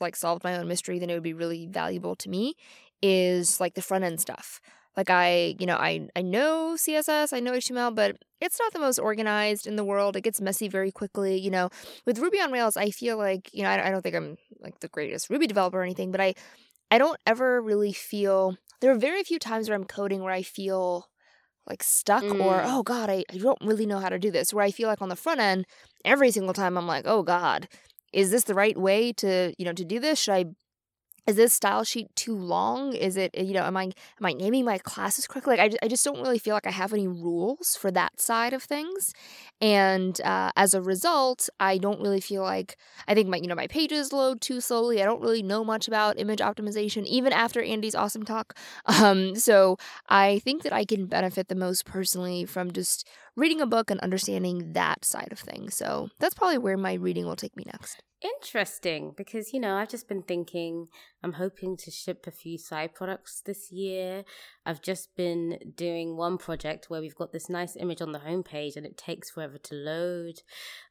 like 0.00 0.16
solved 0.16 0.44
my 0.44 0.56
own 0.56 0.68
mystery, 0.68 0.98
then 0.98 1.10
it 1.10 1.14
would 1.14 1.22
be 1.22 1.34
really 1.34 1.66
valuable 1.66 2.16
to 2.16 2.30
me 2.30 2.54
is 3.02 3.60
like 3.60 3.74
the 3.74 3.82
front 3.82 4.04
end 4.04 4.20
stuff. 4.20 4.60
Like 4.96 5.10
I, 5.10 5.56
you 5.58 5.66
know, 5.66 5.76
I 5.76 6.08
I 6.16 6.22
know 6.22 6.76
CSS, 6.76 7.32
I 7.32 7.40
know 7.40 7.52
HTML, 7.54 7.92
but 7.92 8.16
it's 8.40 8.58
not 8.58 8.72
the 8.72 8.80
most 8.80 8.98
organized 8.98 9.66
in 9.66 9.76
the 9.76 9.84
world. 9.84 10.16
It 10.16 10.22
gets 10.22 10.40
messy 10.40 10.68
very 10.68 10.90
quickly. 10.90 11.38
You 11.38 11.50
know, 11.50 11.70
with 12.06 12.18
Ruby 12.18 12.40
on 12.40 12.52
Rails, 12.52 12.76
I 12.76 12.90
feel 12.90 13.16
like 13.16 13.50
you 13.54 13.62
know 13.62 13.70
I, 13.70 13.88
I 13.88 13.90
don't 13.90 14.02
think 14.02 14.16
I'm 14.16 14.36
like 14.60 14.80
the 14.80 14.88
greatest 14.88 15.30
Ruby 15.30 15.46
developer 15.46 15.78
or 15.80 15.84
anything, 15.84 16.10
but 16.10 16.20
I 16.20 16.34
I 16.90 16.98
don't 16.98 17.18
ever 17.26 17.60
really 17.60 17.92
feel 17.92 18.56
there 18.80 18.90
are 18.90 18.98
very 18.98 19.22
few 19.22 19.38
times 19.38 19.68
where 19.68 19.76
I'm 19.76 19.84
coding 19.84 20.22
where 20.22 20.32
I 20.32 20.42
feel 20.42 21.06
like 21.66 21.82
stuck 21.82 22.24
mm. 22.24 22.44
or 22.44 22.62
oh 22.64 22.82
god 22.82 23.08
I, 23.08 23.24
I 23.32 23.38
don't 23.38 23.58
really 23.62 23.86
know 23.86 23.98
how 23.98 24.08
to 24.08 24.18
do 24.18 24.30
this 24.30 24.52
where 24.52 24.64
i 24.64 24.70
feel 24.70 24.88
like 24.88 25.00
on 25.00 25.08
the 25.08 25.16
front 25.16 25.40
end 25.40 25.66
every 26.04 26.30
single 26.30 26.54
time 26.54 26.76
i'm 26.76 26.86
like 26.86 27.04
oh 27.06 27.22
god 27.22 27.68
is 28.12 28.30
this 28.30 28.44
the 28.44 28.54
right 28.54 28.76
way 28.76 29.12
to 29.14 29.54
you 29.56 29.64
know 29.64 29.72
to 29.72 29.84
do 29.84 30.00
this 30.00 30.18
should 30.18 30.34
i 30.34 30.44
is 31.30 31.36
this 31.36 31.52
style 31.52 31.84
sheet 31.84 32.08
too 32.16 32.34
long? 32.34 32.92
Is 32.92 33.16
it 33.16 33.36
you 33.38 33.54
know 33.54 33.62
am 33.62 33.76
i 33.76 33.84
am 33.84 34.26
i 34.26 34.32
naming 34.32 34.64
my 34.64 34.78
classes 34.78 35.26
correctly? 35.28 35.56
Like 35.56 35.74
i, 35.74 35.86
I 35.86 35.88
just 35.88 36.04
don't 36.04 36.20
really 36.20 36.40
feel 36.40 36.54
like 36.54 36.66
i 36.66 36.72
have 36.72 36.92
any 36.92 37.06
rules 37.06 37.76
for 37.76 37.90
that 37.92 38.20
side 38.20 38.52
of 38.52 38.62
things. 38.64 39.14
And 39.60 40.20
uh, 40.22 40.50
as 40.56 40.74
a 40.74 40.82
result 40.82 41.48
i 41.60 41.78
don't 41.78 42.00
really 42.00 42.20
feel 42.20 42.42
like 42.42 42.76
i 43.06 43.14
think 43.14 43.28
my 43.28 43.36
you 43.36 43.46
know 43.46 43.54
my 43.54 43.68
pages 43.68 44.12
load 44.12 44.40
too 44.40 44.60
slowly. 44.60 45.00
I 45.00 45.04
don't 45.04 45.22
really 45.22 45.42
know 45.42 45.64
much 45.64 45.86
about 45.86 46.18
image 46.18 46.40
optimization 46.40 47.06
even 47.06 47.32
after 47.32 47.62
andy's 47.62 47.94
awesome 47.94 48.24
talk. 48.24 48.54
Um, 49.00 49.36
so 49.36 49.76
i 50.08 50.40
think 50.40 50.62
that 50.64 50.72
i 50.72 50.84
can 50.84 51.06
benefit 51.06 51.48
the 51.48 51.54
most 51.54 51.84
personally 51.86 52.44
from 52.44 52.72
just 52.72 53.06
reading 53.36 53.60
a 53.60 53.66
book 53.66 53.90
and 53.90 54.00
understanding 54.00 54.72
that 54.72 55.04
side 55.04 55.28
of 55.30 55.38
things. 55.38 55.76
So 55.76 56.08
that's 56.18 56.34
probably 56.34 56.58
where 56.58 56.76
my 56.76 56.94
reading 56.94 57.24
will 57.24 57.36
take 57.36 57.56
me 57.56 57.64
next 57.66 58.02
Interesting, 58.22 59.14
because 59.16 59.54
you 59.54 59.60
know, 59.60 59.76
I've 59.76 59.88
just 59.88 60.06
been 60.06 60.22
thinking 60.22 60.88
I'm 61.22 61.34
hoping 61.34 61.76
to 61.78 61.90
ship 61.90 62.26
a 62.26 62.30
few 62.30 62.58
side 62.58 62.94
products 62.94 63.40
this 63.40 63.72
year. 63.72 64.24
I've 64.66 64.82
just 64.82 65.16
been 65.16 65.58
doing 65.74 66.18
one 66.18 66.36
project 66.36 66.90
where 66.90 67.00
we've 67.00 67.14
got 67.14 67.32
this 67.32 67.48
nice 67.48 67.76
image 67.76 68.02
on 68.02 68.12
the 68.12 68.18
homepage 68.18 68.76
and 68.76 68.84
it 68.84 68.98
takes 68.98 69.30
forever 69.30 69.56
to 69.56 69.74
load. 69.74 70.42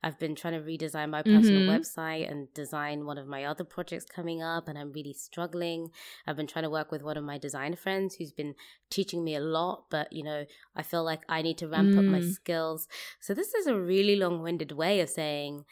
I've 0.01 0.17
been 0.17 0.33
trying 0.33 0.53
to 0.53 0.59
redesign 0.59 1.11
my 1.11 1.21
personal 1.21 1.61
mm-hmm. 1.61 1.69
website 1.69 2.31
and 2.31 2.51
design 2.55 3.05
one 3.05 3.19
of 3.19 3.27
my 3.27 3.43
other 3.45 3.63
projects 3.63 4.05
coming 4.05 4.41
up, 4.41 4.67
and 4.67 4.75
I'm 4.75 4.91
really 4.91 5.13
struggling. 5.13 5.89
I've 6.25 6.37
been 6.37 6.47
trying 6.47 6.63
to 6.63 6.69
work 6.71 6.91
with 6.91 7.03
one 7.03 7.17
of 7.17 7.23
my 7.23 7.37
designer 7.37 7.75
friends 7.75 8.15
who's 8.15 8.31
been 8.31 8.55
teaching 8.89 9.23
me 9.23 9.35
a 9.35 9.39
lot, 9.39 9.85
but 9.91 10.11
you 10.11 10.23
know, 10.23 10.45
I 10.75 10.81
feel 10.81 11.03
like 11.03 11.21
I 11.29 11.43
need 11.43 11.59
to 11.59 11.67
ramp 11.67 11.89
mm. 11.89 11.99
up 11.99 12.05
my 12.05 12.21
mm. 12.21 12.31
skills. 12.31 12.87
So, 13.19 13.35
this 13.35 13.53
is 13.53 13.67
a 13.67 13.79
really 13.79 14.15
long 14.15 14.41
winded 14.41 14.71
way 14.71 14.99
of 14.99 15.09
saying, 15.09 15.65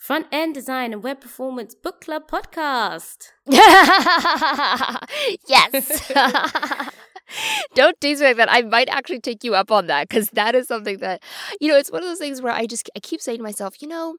Front 0.00 0.28
End 0.32 0.54
Design 0.54 0.94
and 0.94 1.02
Web 1.02 1.20
Performance 1.20 1.74
Book 1.74 2.00
Club 2.00 2.22
podcast. 2.26 3.32
yes. 5.46 6.10
Don't 7.74 8.00
tease 8.00 8.20
me 8.20 8.28
like 8.28 8.38
that. 8.38 8.50
I 8.50 8.62
might 8.62 8.88
actually 8.88 9.20
take 9.20 9.44
you 9.44 9.54
up 9.54 9.70
on 9.70 9.88
that 9.88 10.08
because 10.08 10.30
that 10.30 10.54
is 10.54 10.66
something 10.66 10.96
that, 11.00 11.22
you 11.60 11.68
know, 11.68 11.76
it's 11.76 11.92
one 11.92 12.02
of 12.02 12.08
those 12.08 12.18
things 12.18 12.40
where 12.40 12.54
I 12.54 12.64
just 12.64 12.88
I 12.96 13.00
keep 13.00 13.20
saying 13.20 13.38
to 13.38 13.42
myself, 13.42 13.82
you 13.82 13.88
know, 13.88 14.16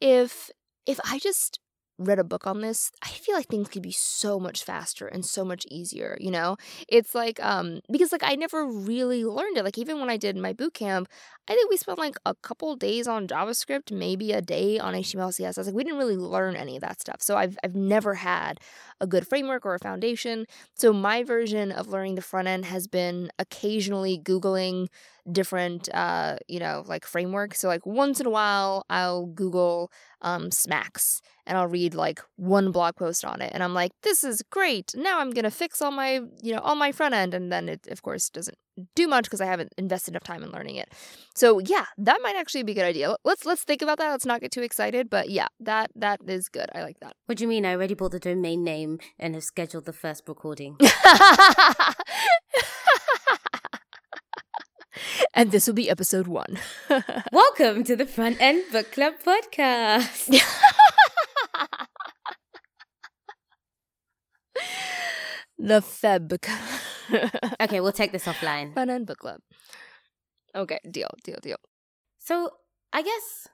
if 0.00 0.50
if 0.86 1.00
I 1.04 1.18
just 1.18 1.58
read 1.98 2.18
a 2.18 2.24
book 2.24 2.46
on 2.46 2.60
this, 2.60 2.92
I 3.02 3.08
feel 3.08 3.34
like 3.34 3.48
things 3.48 3.68
could 3.68 3.82
be 3.82 3.92
so 3.92 4.38
much 4.38 4.62
faster 4.64 5.06
and 5.06 5.24
so 5.24 5.44
much 5.44 5.66
easier, 5.70 6.16
you 6.20 6.30
know? 6.30 6.56
It's 6.88 7.14
like 7.14 7.42
um 7.42 7.80
because 7.90 8.12
like 8.12 8.22
I 8.24 8.34
never 8.36 8.64
really 8.64 9.24
learned 9.24 9.56
it. 9.56 9.64
Like 9.64 9.78
even 9.78 10.00
when 10.00 10.10
I 10.10 10.16
did 10.16 10.36
my 10.36 10.52
boot 10.52 10.74
camp, 10.74 11.08
I 11.48 11.54
think 11.54 11.70
we 11.70 11.76
spent 11.76 11.98
like 11.98 12.16
a 12.26 12.34
couple 12.34 12.76
days 12.76 13.08
on 13.08 13.26
JavaScript, 13.26 13.90
maybe 13.90 14.32
a 14.32 14.42
day 14.42 14.78
on 14.78 14.94
HTML 14.94 15.32
CSS. 15.32 15.66
Like 15.66 15.74
we 15.74 15.84
didn't 15.84 15.98
really 15.98 16.16
learn 16.16 16.56
any 16.56 16.76
of 16.76 16.82
that 16.82 17.00
stuff. 17.00 17.20
So 17.20 17.36
I've 17.36 17.58
I've 17.64 17.74
never 17.74 18.14
had 18.14 18.60
a 19.00 19.06
good 19.06 19.26
framework 19.26 19.64
or 19.66 19.74
a 19.74 19.78
foundation. 19.78 20.46
So 20.74 20.92
my 20.92 21.22
version 21.22 21.72
of 21.72 21.88
learning 21.88 22.14
the 22.16 22.22
front 22.22 22.48
end 22.48 22.66
has 22.66 22.86
been 22.86 23.30
occasionally 23.38 24.18
googling 24.22 24.88
different 25.30 25.88
uh 25.92 26.36
you 26.48 26.58
know 26.60 26.84
like 26.86 27.04
frameworks. 27.04 27.60
So 27.60 27.68
like 27.68 27.84
once 27.86 28.20
in 28.20 28.26
a 28.26 28.30
while 28.30 28.84
I'll 28.88 29.26
google 29.26 29.90
um 30.22 30.50
SMACSS 30.50 31.20
and 31.48 31.56
I'll 31.58 31.66
read 31.66 31.94
like 31.94 32.20
one 32.36 32.70
blog 32.70 32.94
post 32.94 33.24
on 33.24 33.40
it 33.40 33.50
and 33.52 33.62
I'm 33.64 33.74
like 33.74 33.90
this 34.02 34.22
is 34.22 34.42
great. 34.50 34.92
Now 34.94 35.18
I'm 35.18 35.30
going 35.30 35.44
to 35.44 35.50
fix 35.50 35.82
all 35.82 35.90
my 35.90 36.20
you 36.42 36.52
know 36.54 36.60
all 36.60 36.76
my 36.76 36.92
front 36.92 37.14
end 37.14 37.34
and 37.34 37.50
then 37.50 37.68
it 37.68 37.88
of 37.88 38.02
course 38.02 38.28
doesn't 38.28 38.56
do 38.94 39.08
much 39.08 39.24
because 39.24 39.40
I 39.40 39.46
haven't 39.46 39.72
invested 39.76 40.12
enough 40.12 40.22
time 40.22 40.44
in 40.44 40.52
learning 40.52 40.76
it. 40.76 40.92
So 41.34 41.58
yeah, 41.58 41.86
that 41.96 42.20
might 42.22 42.36
actually 42.36 42.62
be 42.62 42.72
a 42.72 42.74
good 42.76 42.84
idea. 42.84 43.16
Let's 43.24 43.44
let's 43.46 43.64
think 43.64 43.82
about 43.82 43.98
that. 43.98 44.10
Let's 44.10 44.26
not 44.26 44.40
get 44.40 44.52
too 44.52 44.62
excited, 44.62 45.10
but 45.10 45.30
yeah, 45.30 45.48
that 45.60 45.90
that 45.96 46.20
is 46.28 46.48
good. 46.48 46.66
I 46.74 46.82
like 46.82 47.00
that. 47.00 47.14
What 47.26 47.38
do 47.38 47.44
you 47.44 47.48
mean? 47.48 47.66
I 47.66 47.72
already 47.72 47.94
bought 47.94 48.12
the 48.12 48.20
domain 48.20 48.62
name 48.62 49.00
and 49.18 49.34
have 49.34 49.42
scheduled 49.42 49.86
the 49.86 49.92
first 49.92 50.28
recording. 50.28 50.76
and 55.34 55.50
this 55.50 55.66
will 55.66 55.74
be 55.74 55.88
episode 55.88 56.26
one. 56.26 56.58
Welcome 57.32 57.84
to 57.84 57.96
the 57.96 58.06
Front 58.06 58.36
End 58.40 58.64
Book 58.70 58.92
Club 58.92 59.14
podcast. 59.24 60.40
the 65.58 65.80
Feb. 65.80 66.32
okay, 67.60 67.80
we'll 67.80 67.92
take 67.92 68.12
this 68.12 68.26
offline. 68.26 68.74
Fun 68.74 68.90
and 68.90 69.06
book 69.06 69.18
club. 69.18 69.40
Okay, 70.54 70.78
deal, 70.90 71.10
deal, 71.24 71.38
deal. 71.42 71.58
So 72.18 72.50
I 72.92 73.02
guess 73.02 73.48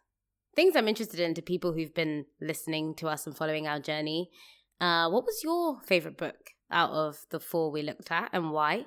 things 0.55 0.77
I'm 0.77 0.89
interested 0.89 1.21
in 1.21 1.35
to 1.35 1.43
people 1.43 1.73
who've 1.73 1.95
been 1.95 2.27
listening 2.41 2.95
to 2.97 3.09
us 3.09 3.27
and 3.27 3.37
following 3.37 3.67
our 3.67 3.81
journey. 3.81 4.31
Uh, 4.81 5.09
what 5.09 5.25
was 5.25 5.41
your 5.43 5.81
favorite 5.87 6.17
book 6.17 6.51
out 6.71 6.91
of 6.91 7.19
the 7.31 7.41
four 7.41 7.71
we 7.71 7.83
looked 7.83 8.11
at 8.11 8.31
and 8.33 8.51
why? 8.51 8.87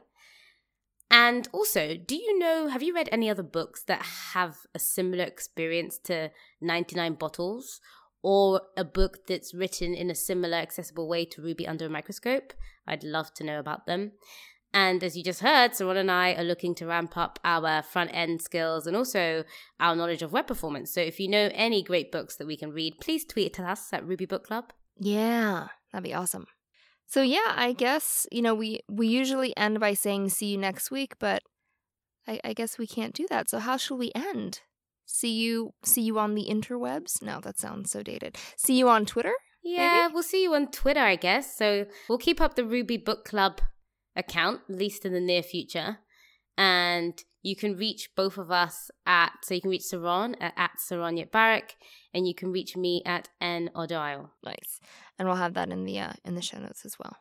And 1.09 1.47
also, 1.53 1.95
do 1.95 2.15
you 2.15 2.37
know, 2.37 2.67
have 2.67 2.83
you 2.83 2.93
read 2.93 3.07
any 3.11 3.29
other 3.29 3.43
books 3.43 3.83
that 3.83 4.01
have 4.33 4.57
a 4.75 4.79
similar 4.79 5.23
experience 5.23 5.97
to 6.03 6.31
99 6.59 7.13
Bottles 7.13 7.79
or 8.23 8.61
a 8.75 8.83
book 8.83 9.27
that's 9.27 9.53
written 9.53 9.93
in 9.93 10.09
a 10.09 10.15
similar 10.15 10.57
accessible 10.57 11.07
way 11.07 11.25
to 11.25 11.41
Ruby 11.41 11.67
Under 11.67 11.85
a 11.85 11.89
Microscope? 11.89 12.53
I'd 12.87 13.03
love 13.03 13.33
to 13.35 13.43
know 13.43 13.59
about 13.59 13.85
them. 13.85 14.13
And 14.73 15.03
as 15.03 15.15
you 15.15 15.23
just 15.23 15.41
heard, 15.41 15.71
Saron 15.71 15.97
and 15.97 16.11
I 16.11 16.33
are 16.33 16.43
looking 16.43 16.75
to 16.75 16.87
ramp 16.87 17.15
up 17.15 17.39
our 17.43 17.81
front 17.81 18.11
end 18.13 18.41
skills 18.41 18.85
and 18.85 18.97
also 18.97 19.43
our 19.79 19.95
knowledge 19.95 20.21
of 20.21 20.33
web 20.33 20.47
performance. 20.47 20.93
So 20.93 21.01
if 21.01 21.19
you 21.19 21.27
know 21.29 21.49
any 21.53 21.81
great 21.81 22.11
books 22.11 22.35
that 22.35 22.47
we 22.47 22.57
can 22.57 22.71
read, 22.71 22.99
please 22.99 23.25
tweet 23.25 23.53
to 23.55 23.63
us 23.63 23.91
at 23.93 24.05
Ruby 24.05 24.25
Book 24.25 24.45
Club. 24.45 24.73
Yeah, 24.99 25.67
that'd 25.91 26.03
be 26.03 26.13
awesome. 26.13 26.47
So 27.05 27.21
yeah, 27.21 27.53
I 27.55 27.71
guess, 27.71 28.27
you 28.31 28.41
know, 28.41 28.53
we 28.53 28.81
we 28.89 29.07
usually 29.07 29.55
end 29.55 29.79
by 29.79 29.93
saying 29.93 30.29
see 30.29 30.47
you 30.47 30.57
next 30.57 30.91
week, 30.91 31.13
but 31.19 31.41
I, 32.27 32.39
I 32.43 32.53
guess 32.53 32.77
we 32.77 32.85
can't 32.85 33.13
do 33.13 33.25
that. 33.29 33.49
So 33.49 33.59
how 33.59 33.77
shall 33.77 33.97
we 33.97 34.11
end? 34.13 34.61
See 35.07 35.33
you 35.33 35.73
see 35.83 36.01
you 36.01 36.19
on 36.19 36.35
the 36.35 36.47
interwebs? 36.49 37.21
No, 37.21 37.39
that 37.41 37.57
sounds 37.57 37.91
so 37.91 38.03
dated. 38.03 38.37
See 38.57 38.77
you 38.77 38.89
on 38.89 39.05
Twitter? 39.05 39.33
Yeah, 39.63 40.03
maybe? 40.03 40.13
we'll 40.13 40.23
see 40.23 40.43
you 40.43 40.53
on 40.53 40.69
Twitter, 40.69 40.99
I 40.99 41.15
guess. 41.15 41.57
So 41.57 41.85
we'll 42.07 42.17
keep 42.17 42.39
up 42.39 42.55
the 42.55 42.65
Ruby 42.65 42.97
Book 42.97 43.25
Club 43.25 43.61
account, 44.15 44.61
at 44.69 44.75
least 44.75 45.05
in 45.05 45.13
the 45.13 45.21
near 45.21 45.41
future. 45.41 45.99
And 46.57 47.21
you 47.41 47.55
can 47.55 47.77
reach 47.77 48.09
both 48.15 48.37
of 48.37 48.51
us 48.51 48.91
at, 49.05 49.31
so 49.43 49.53
you 49.53 49.61
can 49.61 49.69
reach 49.69 49.85
Saron 49.91 50.35
at, 50.41 50.53
at 50.57 50.71
Saron 50.79 51.23
Yitbarek, 51.23 51.71
and 52.13 52.27
you 52.27 52.35
can 52.35 52.51
reach 52.51 52.75
me 52.75 53.01
at 53.05 53.29
N 53.39 53.69
Odunayo. 53.75 54.29
Nice. 54.43 54.79
And 55.17 55.27
we'll 55.27 55.37
have 55.37 55.53
that 55.53 55.69
in 55.69 55.85
the, 55.85 55.99
uh, 55.99 56.13
in 56.25 56.35
the 56.35 56.41
show 56.41 56.59
notes 56.59 56.85
as 56.85 56.97
well. 56.99 57.15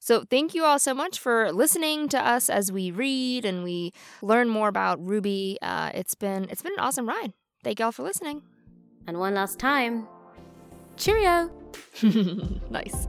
So 0.00 0.24
thank 0.28 0.54
you 0.54 0.64
all 0.64 0.78
so 0.78 0.94
much 0.94 1.18
for 1.18 1.52
listening 1.52 2.08
to 2.10 2.18
us 2.18 2.48
as 2.48 2.70
we 2.70 2.90
read 2.90 3.44
and 3.44 3.64
we 3.64 3.92
learn 4.22 4.48
more 4.48 4.68
about 4.68 5.04
Ruby. 5.04 5.58
Uh, 5.62 5.90
it's 5.94 6.14
been 6.14 6.48
it's 6.50 6.62
been 6.62 6.72
an 6.72 6.80
awesome 6.80 7.08
ride. 7.08 7.32
Thank 7.64 7.78
you 7.80 7.86
all 7.86 7.92
for 7.92 8.02
listening. 8.02 8.42
And 9.06 9.18
one 9.18 9.34
last 9.34 9.58
time, 9.58 10.06
cheerio. 10.96 11.50
nice. 12.70 13.06